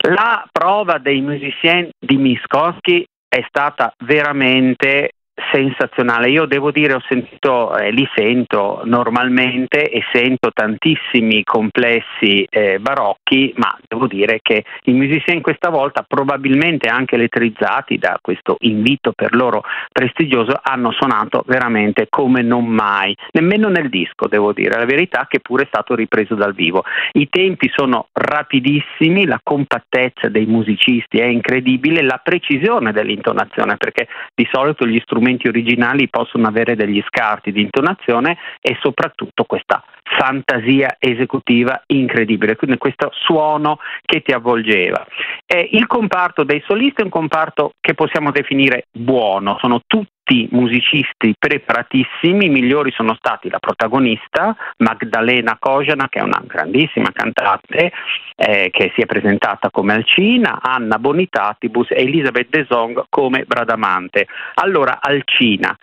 La 0.09 0.45
prova 0.51 0.97
dei 0.97 1.21
musiciens 1.21 1.89
di 1.97 2.17
Miskowski 2.17 3.05
è 3.27 3.43
stata 3.47 3.93
veramente 4.05 5.11
sensazionale. 5.51 6.29
Io 6.29 6.45
devo 6.45 6.71
dire, 6.71 6.93
ho 6.93 7.03
sentito, 7.07 7.75
eh, 7.75 7.91
li 7.91 8.07
sento 8.13 8.81
normalmente 8.85 9.89
e 9.89 10.01
sento 10.11 10.51
tantissimi 10.53 11.43
complessi 11.43 12.45
eh, 12.49 12.79
barocchi, 12.79 13.53
ma 13.57 13.75
devo 13.87 14.07
dire 14.07 14.39
che 14.41 14.63
i 14.83 14.93
musicieni 14.93 15.41
questa 15.41 15.69
volta, 15.69 16.05
probabilmente 16.07 16.87
anche 16.89 17.15
elettrizzati 17.15 17.97
da 17.97 18.19
questo 18.21 18.57
invito 18.59 19.11
per 19.13 19.35
loro 19.35 19.63
prestigioso, 19.91 20.59
hanno 20.61 20.91
suonato 20.91 21.43
veramente 21.47 22.07
come 22.09 22.41
non 22.41 22.65
mai, 22.65 23.15
nemmeno 23.31 23.69
nel 23.69 23.89
disco, 23.89 24.27
devo 24.27 24.53
dire, 24.53 24.77
la 24.77 24.85
verità 24.85 25.25
che 25.27 25.39
pure 25.39 25.63
è 25.63 25.67
stato 25.67 25.95
ripreso 25.95 26.35
dal 26.35 26.53
vivo. 26.53 26.83
I 27.13 27.27
tempi 27.29 27.71
sono 27.73 28.07
rapidissimi, 28.11 29.25
la 29.25 29.39
compattezza 29.41 30.29
dei 30.29 30.45
musicisti 30.45 31.17
è 31.17 31.25
incredibile, 31.25 32.03
la 32.03 32.21
precisione 32.23 32.91
dell'intonazione, 32.91 33.77
perché 33.77 34.07
di 34.35 34.47
solito 34.51 34.85
gli 34.85 34.99
strumenti 34.99 35.21
strumenti 35.23 35.47
originali 35.47 36.09
possono 36.09 36.47
avere 36.47 36.75
degli 36.75 37.01
scarti 37.07 37.53
di 37.53 37.61
intonazione 37.61 38.37
e 38.61 38.77
soprattutto 38.81 39.45
questa 39.45 39.81
fantasia 40.03 40.97
esecutiva 40.99 41.81
incredibile, 41.87 42.57
quindi 42.57 42.77
questo 42.77 43.09
suono 43.13 43.79
che 44.05 44.21
ti 44.21 44.33
avvolgeva. 44.33 45.05
Eh, 45.45 45.69
il 45.71 45.87
comparto 45.87 46.43
dei 46.43 46.61
solisti 46.67 47.01
è 47.01 47.05
un 47.05 47.09
comparto 47.09 47.71
che 47.79 47.93
possiamo 47.93 48.31
definire 48.31 48.87
buono, 48.91 49.57
sono 49.59 49.81
tutti 49.87 50.11
musicisti 50.51 51.35
preparatissimi, 51.37 52.45
i 52.45 52.49
migliori 52.49 52.91
sono 52.91 53.13
stati 53.15 53.49
la 53.49 53.59
protagonista 53.59 54.55
Magdalena 54.77 55.57
Kojana 55.59 56.07
che 56.09 56.19
è 56.19 56.23
una 56.23 56.41
grandissima 56.45 57.11
cantante 57.11 57.91
eh, 58.35 58.69
che 58.71 58.91
si 58.95 59.01
è 59.01 59.05
presentata 59.05 59.69
come 59.69 59.93
Alcina, 59.93 60.59
Anna 60.61 60.97
Bonitatibus 60.97 61.91
e 61.91 62.01
Elisabeth 62.01 62.49
De 62.49 62.65
Song 62.69 63.03
come 63.09 63.43
Bradamante. 63.45 64.27
Allora 64.55 64.99
Alcina, 65.01 65.75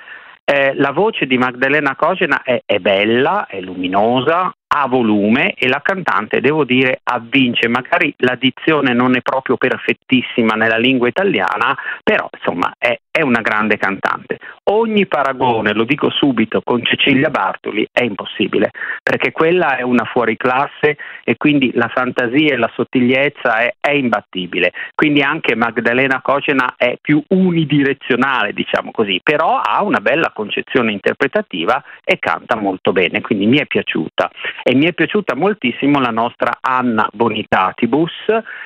eh, 0.45 0.75
la 0.75 0.91
voce 0.91 1.27
di 1.27 1.39
Magdalena 1.39 1.95
Kojana 1.95 2.43
è, 2.43 2.63
è, 2.65 2.79
bella, 2.79 3.47
è 3.47 3.61
luminosa, 3.61 4.53
a 4.73 4.87
volume 4.87 5.55
e 5.55 5.69
la 5.69 5.81
cantante, 5.83 6.41
devo 6.41 6.65
dire, 6.65 7.01
avvince. 7.03 7.69
Magari 7.69 8.15
la 8.19 8.37
dizione 8.37 8.95
non 8.95 9.17
è 9.17 9.21
proprio 9.21 9.57
perfettissima 9.57 10.55
nella 10.55 10.77
lingua 10.77 11.09
italiana, 11.09 11.77
però 12.03 12.29
insomma 12.37 12.73
è, 12.79 12.97
è 13.11 13.23
una 13.23 13.41
grande 13.41 13.77
cantante. 13.77 14.39
Ogni 14.71 15.07
paragone, 15.07 15.73
lo 15.73 15.83
dico 15.83 16.11
subito, 16.11 16.61
con 16.63 16.85
Cecilia 16.85 17.31
Bartoli 17.31 17.87
è 17.91 18.05
impossibile, 18.05 18.71
perché 19.03 19.33
quella 19.33 19.77
è 19.77 19.83
una 19.83 20.05
fuoriclasse 20.05 20.97
e 21.25 21.37
quindi 21.37 21.73
la 21.75 21.89
fantasia 21.89 22.53
e 22.53 22.57
la 22.57 22.71
sottigliezza 22.73 23.59
è, 23.59 23.75
è 23.81 23.91
imbattibile. 23.91 24.73
Quindi 24.95 25.23
anche 25.23 25.57
Magdalena 25.57 26.21
Cocena 26.23 26.75
è 26.77 26.97
più 27.01 27.21
unidirezionale, 27.29 28.53
diciamo 28.53 28.93
così, 28.93 29.21
però 29.23 29.59
ha 29.59 29.83
una 29.83 29.99
bella 29.99 30.31
concezione 30.33 30.93
interpretativa 30.93 31.83
e 32.05 32.19
canta 32.21 32.55
molto 32.55 32.93
bene, 32.93 33.21
quindi 33.21 33.47
mi 33.47 33.59
è 33.59 33.67
piaciuta. 33.67 34.31
E 34.63 34.75
mi 34.75 34.87
è 34.87 34.93
piaciuta 34.93 35.35
moltissimo 35.35 36.01
la 36.01 36.11
nostra 36.11 36.59
Anna 36.61 37.09
Bonitatibus 37.13 38.13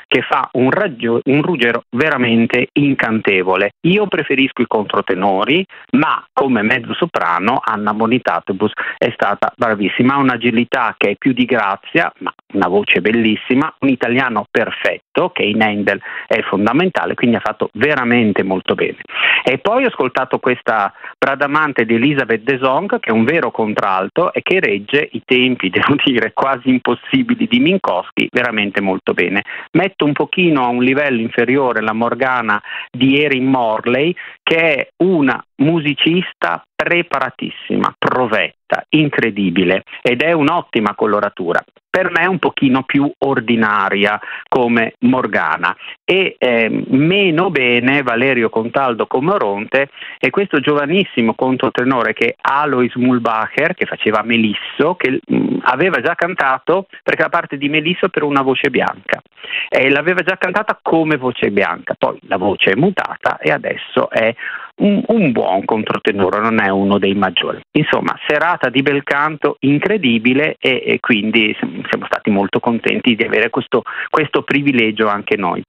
che 0.06 0.22
fa 0.22 0.48
un, 0.52 0.70
raggio, 0.70 1.20
un 1.24 1.42
ruggero 1.42 1.84
veramente 1.90 2.68
incantevole. 2.72 3.72
Io 3.82 4.06
preferisco 4.06 4.62
i 4.62 4.66
controtenori, 4.66 5.64
ma 5.92 6.24
come 6.32 6.62
mezzo 6.62 6.94
soprano 6.94 7.60
Anna 7.62 7.94
Bonitatibus 7.94 8.72
è 8.96 9.10
stata 9.14 9.52
bravissima, 9.56 10.14
ha 10.14 10.18
un'agilità 10.18 10.94
che 10.96 11.10
è 11.10 11.14
più 11.16 11.32
di 11.32 11.44
grazia, 11.44 12.12
ma 12.18 12.32
una 12.54 12.68
voce 12.68 13.00
bellissima, 13.00 13.72
un 13.80 13.88
italiano 13.88 14.46
perfetto 14.50 15.30
che 15.30 15.42
in 15.42 15.62
Handel 15.62 16.00
è 16.26 16.40
fondamentale, 16.42 17.14
quindi 17.14 17.36
ha 17.36 17.40
fatto 17.40 17.70
veramente 17.74 18.42
molto 18.42 18.74
bene. 18.74 18.98
E 19.44 19.58
poi 19.58 19.84
ho 19.84 19.88
ascoltato 19.88 20.38
questa 20.38 20.92
Bradamante 21.18 21.84
di 21.84 21.94
Elisabeth 21.94 22.42
De 22.42 22.58
Song, 22.60 23.00
che 23.00 23.10
è 23.10 23.12
un 23.12 23.24
vero 23.24 23.50
contralto 23.50 24.32
e 24.32 24.42
che 24.42 24.60
regge 24.60 25.08
i 25.12 25.22
tempi, 25.24 25.70
devo 25.86 26.02
dire, 26.04 26.32
quasi 26.32 26.70
impossibili 26.70 27.46
di 27.46 27.58
Minkowski 27.58 28.28
veramente 28.32 28.80
molto 28.80 29.12
bene. 29.12 29.42
Metto 29.72 30.04
un 30.04 30.12
pochino 30.12 30.64
a 30.64 30.68
un 30.68 30.82
livello 30.82 31.20
inferiore 31.20 31.80
la 31.80 31.92
Morgana 31.92 32.60
di 32.90 33.20
Erin 33.22 33.46
Morley, 33.46 34.14
che 34.42 34.74
è 34.74 34.88
una 34.98 35.42
musicista 35.56 36.64
preparatissima, 36.74 37.94
provetta, 37.98 38.84
incredibile 38.90 39.84
ed 40.02 40.22
è 40.22 40.32
un'ottima 40.32 40.94
coloratura. 40.94 41.64
Per 41.94 42.10
me 42.10 42.22
è 42.22 42.26
un 42.26 42.40
pochino 42.40 42.82
più 42.82 43.08
ordinaria 43.18 44.20
come 44.48 44.94
Morgana 45.00 45.76
e 46.04 46.34
eh, 46.36 46.68
meno 46.88 47.50
bene 47.50 48.02
Valerio 48.02 48.48
Contaldo 48.48 49.06
Comoronte 49.06 49.90
e 50.18 50.30
questo 50.30 50.58
giovanissimo 50.58 51.34
controtenore 51.34 52.12
che 52.12 52.34
Alois 52.40 52.92
Mulbacher 52.96 53.74
che 53.74 53.86
faceva 53.86 54.22
Melisso 54.24 54.96
che 54.96 55.20
mh, 55.24 55.58
aveva 55.62 56.00
già 56.00 56.16
cantato 56.16 56.88
perché 57.00 57.22
la 57.22 57.28
parte 57.28 57.56
di 57.56 57.68
Melisso 57.68 58.08
per 58.08 58.24
una 58.24 58.42
voce 58.42 58.70
bianca 58.70 59.22
e 59.68 59.88
l'aveva 59.88 60.22
già 60.22 60.36
cantata 60.36 60.76
come 60.82 61.16
voce 61.16 61.52
bianca, 61.52 61.94
poi 61.96 62.18
la 62.22 62.38
voce 62.38 62.72
è 62.72 62.74
mutata 62.74 63.38
e 63.38 63.52
adesso 63.52 64.10
è 64.10 64.34
un, 64.76 65.02
un, 65.06 65.32
buon 65.32 65.64
controtenore, 65.64 66.40
non 66.40 66.60
è 66.60 66.68
uno 66.68 66.98
dei 66.98 67.14
maggiori. 67.14 67.60
Insomma, 67.72 68.18
serata 68.26 68.68
di 68.70 68.82
bel 68.82 69.02
canto 69.02 69.56
incredibile 69.60 70.56
e, 70.58 70.82
e 70.84 71.00
quindi 71.00 71.54
siamo 71.58 72.06
stati 72.06 72.30
molto 72.30 72.60
contenti 72.60 73.14
di 73.14 73.24
avere 73.24 73.50
questo, 73.50 73.82
questo 74.10 74.42
privilegio 74.42 75.06
anche 75.08 75.36
noi. 75.36 75.62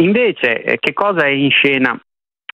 Invece, 0.00 0.62
eh, 0.62 0.78
che 0.78 0.92
cosa 0.92 1.26
è 1.26 1.30
in 1.30 1.50
scena 1.50 1.98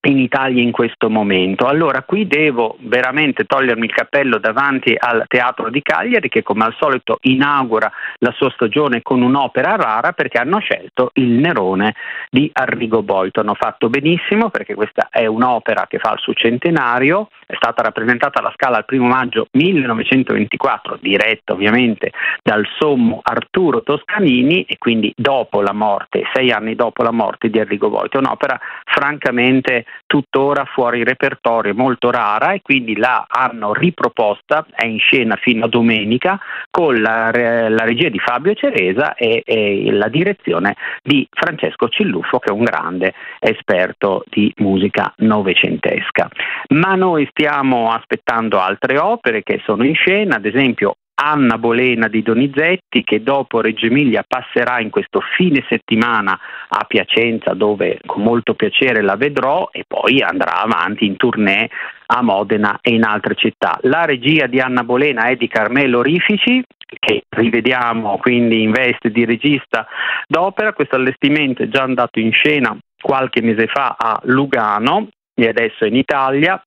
in 0.08 0.18
Italia 0.18 0.62
in 0.62 0.72
questo 0.72 1.08
momento. 1.08 1.66
Allora 1.66 2.02
qui 2.02 2.26
devo 2.26 2.76
veramente 2.80 3.44
togliermi 3.44 3.84
il 3.84 3.92
cappello 3.92 4.38
davanti 4.38 4.94
al 4.98 5.24
Teatro 5.28 5.70
di 5.70 5.82
Cagliari 5.82 6.28
che 6.28 6.42
come 6.42 6.64
al 6.64 6.74
solito 6.78 7.18
inaugura 7.22 7.90
la 8.18 8.32
sua 8.32 8.50
stagione 8.50 9.02
con 9.02 9.22
un'opera 9.22 9.76
rara 9.76 10.12
perché 10.12 10.38
hanno 10.38 10.58
scelto 10.58 11.10
il 11.14 11.28
Nerone 11.28 11.94
di 12.30 12.50
Arrigo 12.52 13.02
Boito. 13.02 13.40
Hanno 13.40 13.54
fatto 13.54 13.88
benissimo 13.88 14.50
perché 14.50 14.74
questa 14.74 15.08
è 15.10 15.26
un'opera 15.26 15.86
che 15.88 15.98
fa 15.98 16.12
il 16.12 16.18
suo 16.18 16.34
centenario, 16.34 17.28
è 17.46 17.54
stata 17.54 17.82
rappresentata 17.82 18.40
alla 18.40 18.52
Scala 18.54 18.78
il 18.78 18.84
primo 18.84 19.06
maggio 19.06 19.46
1924, 19.52 20.98
diretta 21.00 21.52
ovviamente 21.52 22.12
dal 22.42 22.66
sommo 22.78 23.20
Arturo 23.22 23.82
Toscanini 23.82 24.64
e 24.64 24.78
quindi 24.78 25.12
dopo 25.16 25.60
la 25.60 25.72
morte, 25.72 26.22
sei 26.32 26.50
anni 26.50 26.74
dopo 26.74 27.02
la 27.02 27.12
morte 27.12 27.50
di 27.50 27.60
Arrigo 27.60 27.88
Boito. 27.88 28.18
Un'opera 28.18 28.58
francamente 28.84 29.84
tuttora 30.06 30.64
fuori 30.64 31.04
repertorio, 31.04 31.74
molto 31.74 32.10
rara 32.10 32.52
e 32.52 32.60
quindi 32.62 32.96
la 32.96 33.24
hanno 33.28 33.72
riproposta, 33.72 34.66
è 34.74 34.86
in 34.86 34.98
scena 34.98 35.36
fino 35.36 35.64
a 35.64 35.68
domenica 35.68 36.38
con 36.70 37.00
la, 37.00 37.30
la 37.32 37.84
regia 37.84 38.08
di 38.08 38.18
Fabio 38.18 38.54
Ceresa 38.54 39.14
e, 39.14 39.42
e, 39.44 39.90
la 39.92 40.08
direzione 40.08 40.76
di 41.02 41.26
Francesco 41.30 41.88
Cilluffo 41.88 42.38
che 42.38 42.50
è 42.50 42.52
un 42.52 42.64
grande 42.64 43.14
esperto 43.38 44.24
di 44.28 44.52
musica 44.56 45.12
novecentesca. 45.18 46.28
Ma 46.68 46.94
noi 46.94 47.26
stiamo 47.30 47.90
aspettando 47.90 48.58
altre 48.60 48.98
opere 48.98 49.42
che 49.42 49.60
sono 49.64 49.84
in 49.84 49.94
scena, 49.94 50.36
ad 50.36 50.44
esempio 50.44 50.96
Anna 51.14 51.58
Bolena 51.58 52.08
di 52.08 52.22
Donizetti 52.22 53.04
che 53.04 53.22
dopo 53.22 53.60
Reggio 53.60 53.86
Emilia 53.86 54.24
passerà 54.26 54.80
in 54.80 54.90
questo 54.90 55.20
fine 55.36 55.64
settimana 55.68 56.38
a 56.68 56.84
Piacenza 56.84 57.54
dove 57.54 58.00
con 58.04 58.22
molto 58.22 58.54
piacere 58.54 59.02
la 59.02 59.16
vedrò 59.16 59.68
e 59.72 59.84
poi 59.86 60.22
andrà 60.22 60.62
avanti 60.62 61.06
in 61.06 61.16
tournée 61.16 61.68
a 62.06 62.22
Modena 62.22 62.78
e 62.80 62.94
in 62.94 63.04
altre 63.04 63.34
città. 63.34 63.78
La 63.82 64.04
regia 64.04 64.46
di 64.46 64.60
Anna 64.60 64.84
Bolena 64.84 65.24
è 65.24 65.36
di 65.36 65.48
Carmelo 65.48 66.02
Rifici 66.02 66.62
che 66.98 67.22
rivediamo 67.28 68.18
quindi 68.18 68.62
in 68.62 68.70
veste 68.70 69.10
di 69.10 69.24
regista 69.24 69.86
d'opera, 70.26 70.74
questo 70.74 70.96
allestimento 70.96 71.62
è 71.62 71.68
già 71.68 71.82
andato 71.82 72.18
in 72.18 72.32
scena 72.32 72.76
qualche 73.00 73.42
mese 73.42 73.66
fa 73.66 73.96
a 73.98 74.20
Lugano 74.24 75.08
e 75.34 75.48
adesso 75.48 75.84
in 75.84 75.96
Italia 75.96 76.62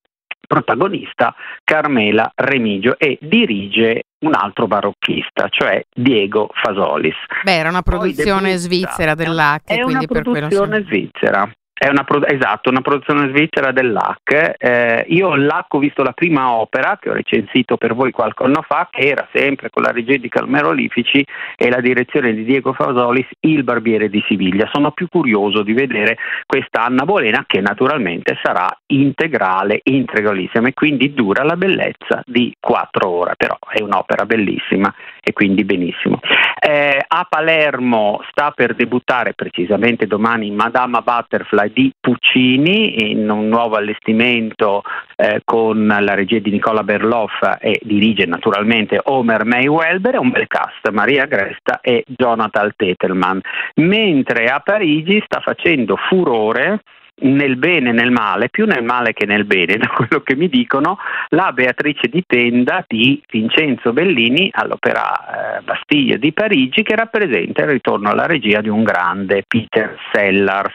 protagonista 0.46 1.34
Carmela 1.64 2.32
Remigio 2.36 2.98
e 2.98 3.18
dirige 3.22 4.04
un 4.26 4.34
altro 4.34 4.68
barocchista, 4.68 5.48
cioè 5.50 5.84
Diego 5.94 6.50
Fasolis. 6.54 7.16
Beh, 7.44 7.56
era 7.56 7.70
una 7.70 7.82
produzione 7.82 8.56
svizzera 8.58 9.14
dell'AC, 9.14 9.68
è 9.68 9.82
quindi 9.82 10.06
una 10.10 10.22
produzione 10.22 10.84
svizzera. 10.84 11.50
È 11.78 11.90
una, 11.90 12.06
esatto, 12.28 12.70
una 12.70 12.80
produzione 12.80 13.28
svizzera 13.28 13.74
dell'AC. 13.74 14.54
Eh, 14.58 15.06
io 15.10 15.36
l'AC 15.36 15.74
ho 15.74 15.80
visto 15.80 16.04
la 16.04 16.14
prima 16.14 16.52
opera 16.52 16.98
che 17.02 17.10
ho 17.10 17.14
recensito 17.14 17.76
per 17.76 17.94
voi 17.94 18.12
qualche 18.12 18.46
anno 18.46 18.62
fa, 18.62 18.88
che 18.90 19.10
era 19.10 19.28
sempre 19.34 19.70
con 19.70 19.84
la 19.84 19.92
regia 19.92 20.16
di 20.16 20.30
Calmero 20.30 20.72
Lifici 20.72 21.22
e 21.58 21.70
la 21.70 21.82
direzione 21.82 22.34
di 22.34 22.46
Diego 22.46 22.72
Fasolis, 22.72 23.28
Il 23.42 23.66
Barbiere 23.66 24.10
di 24.10 24.24
Siviglia. 24.26 24.70
Sono 24.72 24.92
più 24.92 25.10
curioso 25.10 25.64
di 25.64 25.74
vedere 25.74 26.18
questa 26.46 26.86
Anna 26.86 27.04
Bolena 27.04 27.44
che 27.46 27.60
naturalmente 27.60 28.40
sarà 28.42 28.70
integrale, 28.94 29.82
integralissima 29.84 30.70
e 30.70 30.74
quindi 30.74 31.14
dura 31.14 31.44
la 31.44 31.58
bellezza 31.58 32.24
di 32.26 32.56
quattro 32.58 33.10
ore, 33.10 33.34
però 33.36 33.58
è 33.68 33.82
un'opera 33.82 34.26
bellissima 34.26 34.94
e 35.28 35.34
quindi 35.34 35.64
benissimo. 35.64 36.20
Eh, 36.60 37.04
a 37.06 37.26
Palermo 37.28 38.22
sta 38.30 38.52
per 38.52 38.76
debuttare 38.76 39.34
precisamente 39.34 40.06
domani 40.06 40.52
Madama 40.52 41.02
Butterfly 41.02 41.72
di 41.74 41.92
Puccini 42.00 43.10
in 43.10 43.28
un 43.28 43.48
nuovo 43.48 43.76
allestimento 43.76 44.84
eh, 45.16 45.42
con 45.44 45.88
la 45.88 46.14
regia 46.14 46.38
di 46.38 46.52
Nicola 46.52 46.84
Berloff 46.84 47.42
e 47.60 47.80
dirige 47.82 48.28
naturalmente 48.28 49.00
Homer 49.04 49.46
Maywelber, 49.46 50.20
un 50.20 50.30
bel 50.30 50.46
cast, 50.46 50.88
Maria 50.92 51.26
Gresta 51.26 51.80
e 51.82 52.04
Jonathan 52.06 52.72
Tetelman, 52.76 53.42
mentre 53.78 54.46
a 54.46 54.60
Parigi 54.60 55.24
sta 55.26 55.40
facendo 55.40 55.96
furore 55.96 56.82
nel 57.18 57.56
bene 57.56 57.90
e 57.90 57.94
nel 57.94 58.12
male, 58.12 58.50
più 58.50 58.66
nel 58.66 58.84
male 58.84 59.14
che 59.14 59.26
nel 59.26 59.46
bene, 59.46 59.78
da 59.78 59.88
quello 59.88 60.22
che 60.22 60.36
mi 60.36 60.50
dicono, 60.50 60.98
la 61.30 61.52
Beatrice 61.54 62.08
di 62.10 62.24
Tenda 62.28 62.84
di 62.86 63.22
Vincenzo 63.30 63.94
Bellini 63.94 64.50
all'Opera 64.52 65.58
eh, 65.58 65.62
Bastiglia 65.62 66.18
di 66.18 66.34
Parigi 66.34 66.84
che 66.84 66.96
rappresenta 66.96 67.62
il 67.62 67.70
ritorno 67.70 68.10
alla 68.10 68.26
regia 68.26 68.60
di 68.60 68.70
un 68.70 68.84
grande 68.84 69.44
Peter 69.48 69.98
Sellars. 70.12 70.74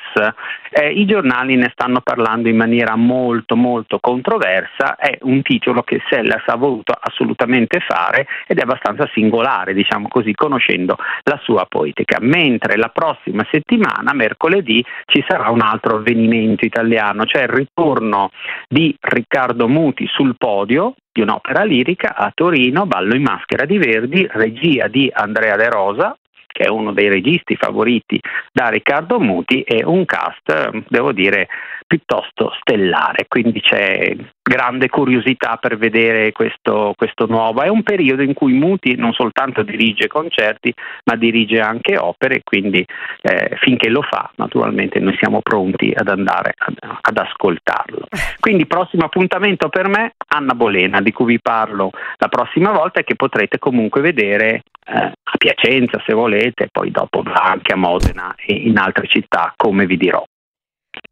Eh, 0.70 0.92
I 0.92 1.04
giornali 1.04 1.56
ne 1.56 1.68
stanno 1.72 2.00
parlando 2.00 2.48
in 2.48 2.56
maniera 2.56 2.96
molto 2.96 3.56
molto 3.56 3.98
controversa, 3.98 4.96
è 4.96 5.18
un 5.22 5.42
titolo 5.42 5.82
che 5.82 6.00
Sellars 6.08 6.46
ha 6.46 6.56
voluto 6.56 6.96
assolutamente 6.98 7.80
fare 7.80 8.26
ed 8.46 8.58
è 8.58 8.62
abbastanza 8.62 9.08
singolare, 9.12 9.74
diciamo 9.74 10.08
così, 10.08 10.32
conoscendo 10.32 10.96
la 11.24 11.38
sua 11.42 11.66
poetica. 11.68 12.18
Mentre 12.20 12.76
la 12.76 12.88
prossima 12.88 13.44
settimana, 13.50 14.14
mercoledì, 14.14 14.82
ci 15.06 15.22
sarà 15.26 15.50
un 15.50 15.60
altro 15.60 15.96
avvenimento 15.96 16.28
movimento 16.30 16.64
italiano, 16.64 17.24
cioè 17.24 17.42
il 17.42 17.48
ritorno 17.48 18.30
di 18.68 18.96
Riccardo 19.00 19.68
Muti 19.68 20.06
sul 20.06 20.36
podio 20.36 20.94
di 21.12 21.20
un'opera 21.20 21.64
lirica 21.64 22.14
a 22.14 22.30
Torino, 22.32 22.86
Ballo 22.86 23.14
in 23.14 23.22
maschera 23.22 23.64
di 23.64 23.78
Verdi, 23.78 24.26
regia 24.30 24.86
di 24.86 25.10
Andrea 25.12 25.56
De 25.56 25.68
Rosa, 25.68 26.16
che 26.46 26.64
è 26.64 26.68
uno 26.68 26.92
dei 26.92 27.08
registi 27.08 27.56
favoriti 27.56 28.20
da 28.52 28.68
Riccardo 28.68 29.18
Muti, 29.18 29.62
e 29.62 29.84
un 29.84 30.04
cast, 30.04 30.86
devo 30.88 31.12
dire, 31.12 31.48
piuttosto 31.86 32.52
stellare, 32.60 33.26
quindi 33.28 33.60
c'è 33.60 34.16
grande 34.50 34.88
curiosità 34.88 35.58
per 35.60 35.78
vedere 35.78 36.32
questo, 36.32 36.92
questo, 36.96 37.26
nuovo. 37.26 37.62
È 37.62 37.68
un 37.68 37.84
periodo 37.84 38.22
in 38.22 38.34
cui 38.34 38.52
Muti 38.52 38.96
non 38.96 39.12
soltanto 39.12 39.62
dirige 39.62 40.08
concerti, 40.08 40.74
ma 41.04 41.14
dirige 41.14 41.60
anche 41.60 41.96
opere, 41.96 42.40
quindi 42.42 42.84
eh, 43.22 43.56
finché 43.60 43.88
lo 43.88 44.02
fa, 44.02 44.28
naturalmente 44.34 44.98
noi 44.98 45.16
siamo 45.20 45.40
pronti 45.40 45.92
ad 45.94 46.08
andare 46.08 46.54
ad, 46.56 46.74
ad, 47.00 47.16
ascoltarlo. 47.16 48.08
Quindi 48.40 48.66
prossimo 48.66 49.04
appuntamento 49.04 49.68
per 49.68 49.86
me, 49.86 50.14
Anna 50.28 50.54
Bolena, 50.54 51.00
di 51.00 51.12
cui 51.12 51.26
vi 51.26 51.40
parlo 51.40 51.90
la 52.16 52.28
prossima 52.28 52.72
volta 52.72 53.00
e 53.00 53.04
che 53.04 53.14
potrete 53.14 53.58
comunque 53.58 54.00
vedere 54.00 54.62
eh, 54.86 55.12
a 55.22 55.36
Piacenza 55.36 56.02
se 56.04 56.12
volete, 56.12 56.68
poi 56.72 56.90
dopo 56.90 57.22
anche 57.32 57.72
a 57.72 57.76
Modena 57.76 58.34
e 58.34 58.54
in 58.54 58.78
altre 58.78 59.06
città, 59.06 59.52
come 59.56 59.86
vi 59.86 59.96
dirò. 59.96 60.24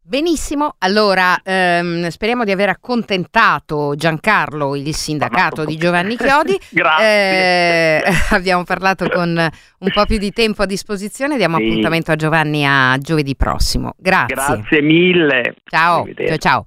Benissimo, 0.01 0.73
allora 0.79 1.39
ehm, 1.43 2.07
speriamo 2.07 2.43
di 2.43 2.51
aver 2.51 2.69
accontentato 2.69 3.93
Giancarlo, 3.95 4.75
il 4.75 4.95
sindacato 4.95 5.65
di 5.65 5.77
Giovanni 5.77 6.17
Chiodi. 6.17 6.59
Grazie. 6.69 7.05
Eh, 7.05 8.03
abbiamo 8.35 8.63
parlato 8.63 9.07
con 9.07 9.29
un 9.29 9.91
po' 9.93 10.05
più 10.05 10.17
di 10.17 10.31
tempo 10.31 10.63
a 10.63 10.65
disposizione, 10.65 11.37
diamo 11.37 11.57
sì. 11.57 11.67
appuntamento 11.67 12.11
a 12.11 12.15
Giovanni 12.15 12.65
a 12.65 12.97
giovedì 12.97 13.35
prossimo. 13.35 13.93
Grazie. 13.97 14.35
Grazie 14.35 14.81
mille. 14.81 15.55
Ciao, 15.65 16.07
ciao, 16.15 16.37
ciao. 16.37 16.63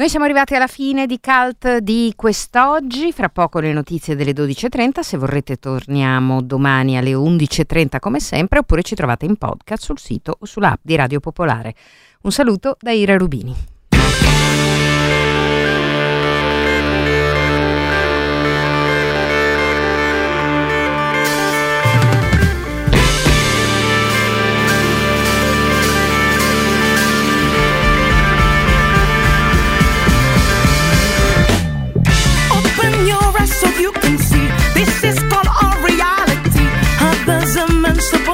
Noi 0.00 0.08
siamo 0.08 0.24
arrivati 0.24 0.54
alla 0.54 0.66
fine 0.66 1.04
di 1.04 1.20
Cult 1.20 1.78
di 1.78 2.14
quest'oggi, 2.16 3.12
fra 3.12 3.28
poco 3.28 3.58
le 3.60 3.70
notizie 3.74 4.16
delle 4.16 4.32
12.30, 4.32 5.00
se 5.00 5.18
vorrete 5.18 5.56
torniamo 5.56 6.40
domani 6.40 6.96
alle 6.96 7.12
11.30 7.12 7.98
come 7.98 8.18
sempre, 8.18 8.60
oppure 8.60 8.80
ci 8.80 8.94
trovate 8.94 9.26
in 9.26 9.36
podcast 9.36 9.82
sul 9.82 9.98
sito 9.98 10.34
o 10.40 10.46
sull'app 10.46 10.78
di 10.80 10.96
Radio 10.96 11.20
Popolare. 11.20 11.74
Un 12.22 12.32
saluto 12.32 12.76
da 12.82 12.92
Ira 12.92 13.16
Rubini. 13.16 13.56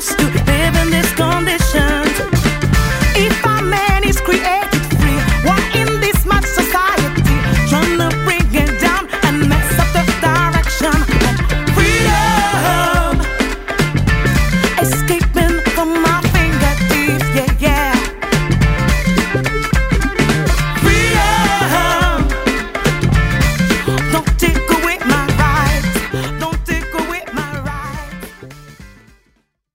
supposed 0.01 0.36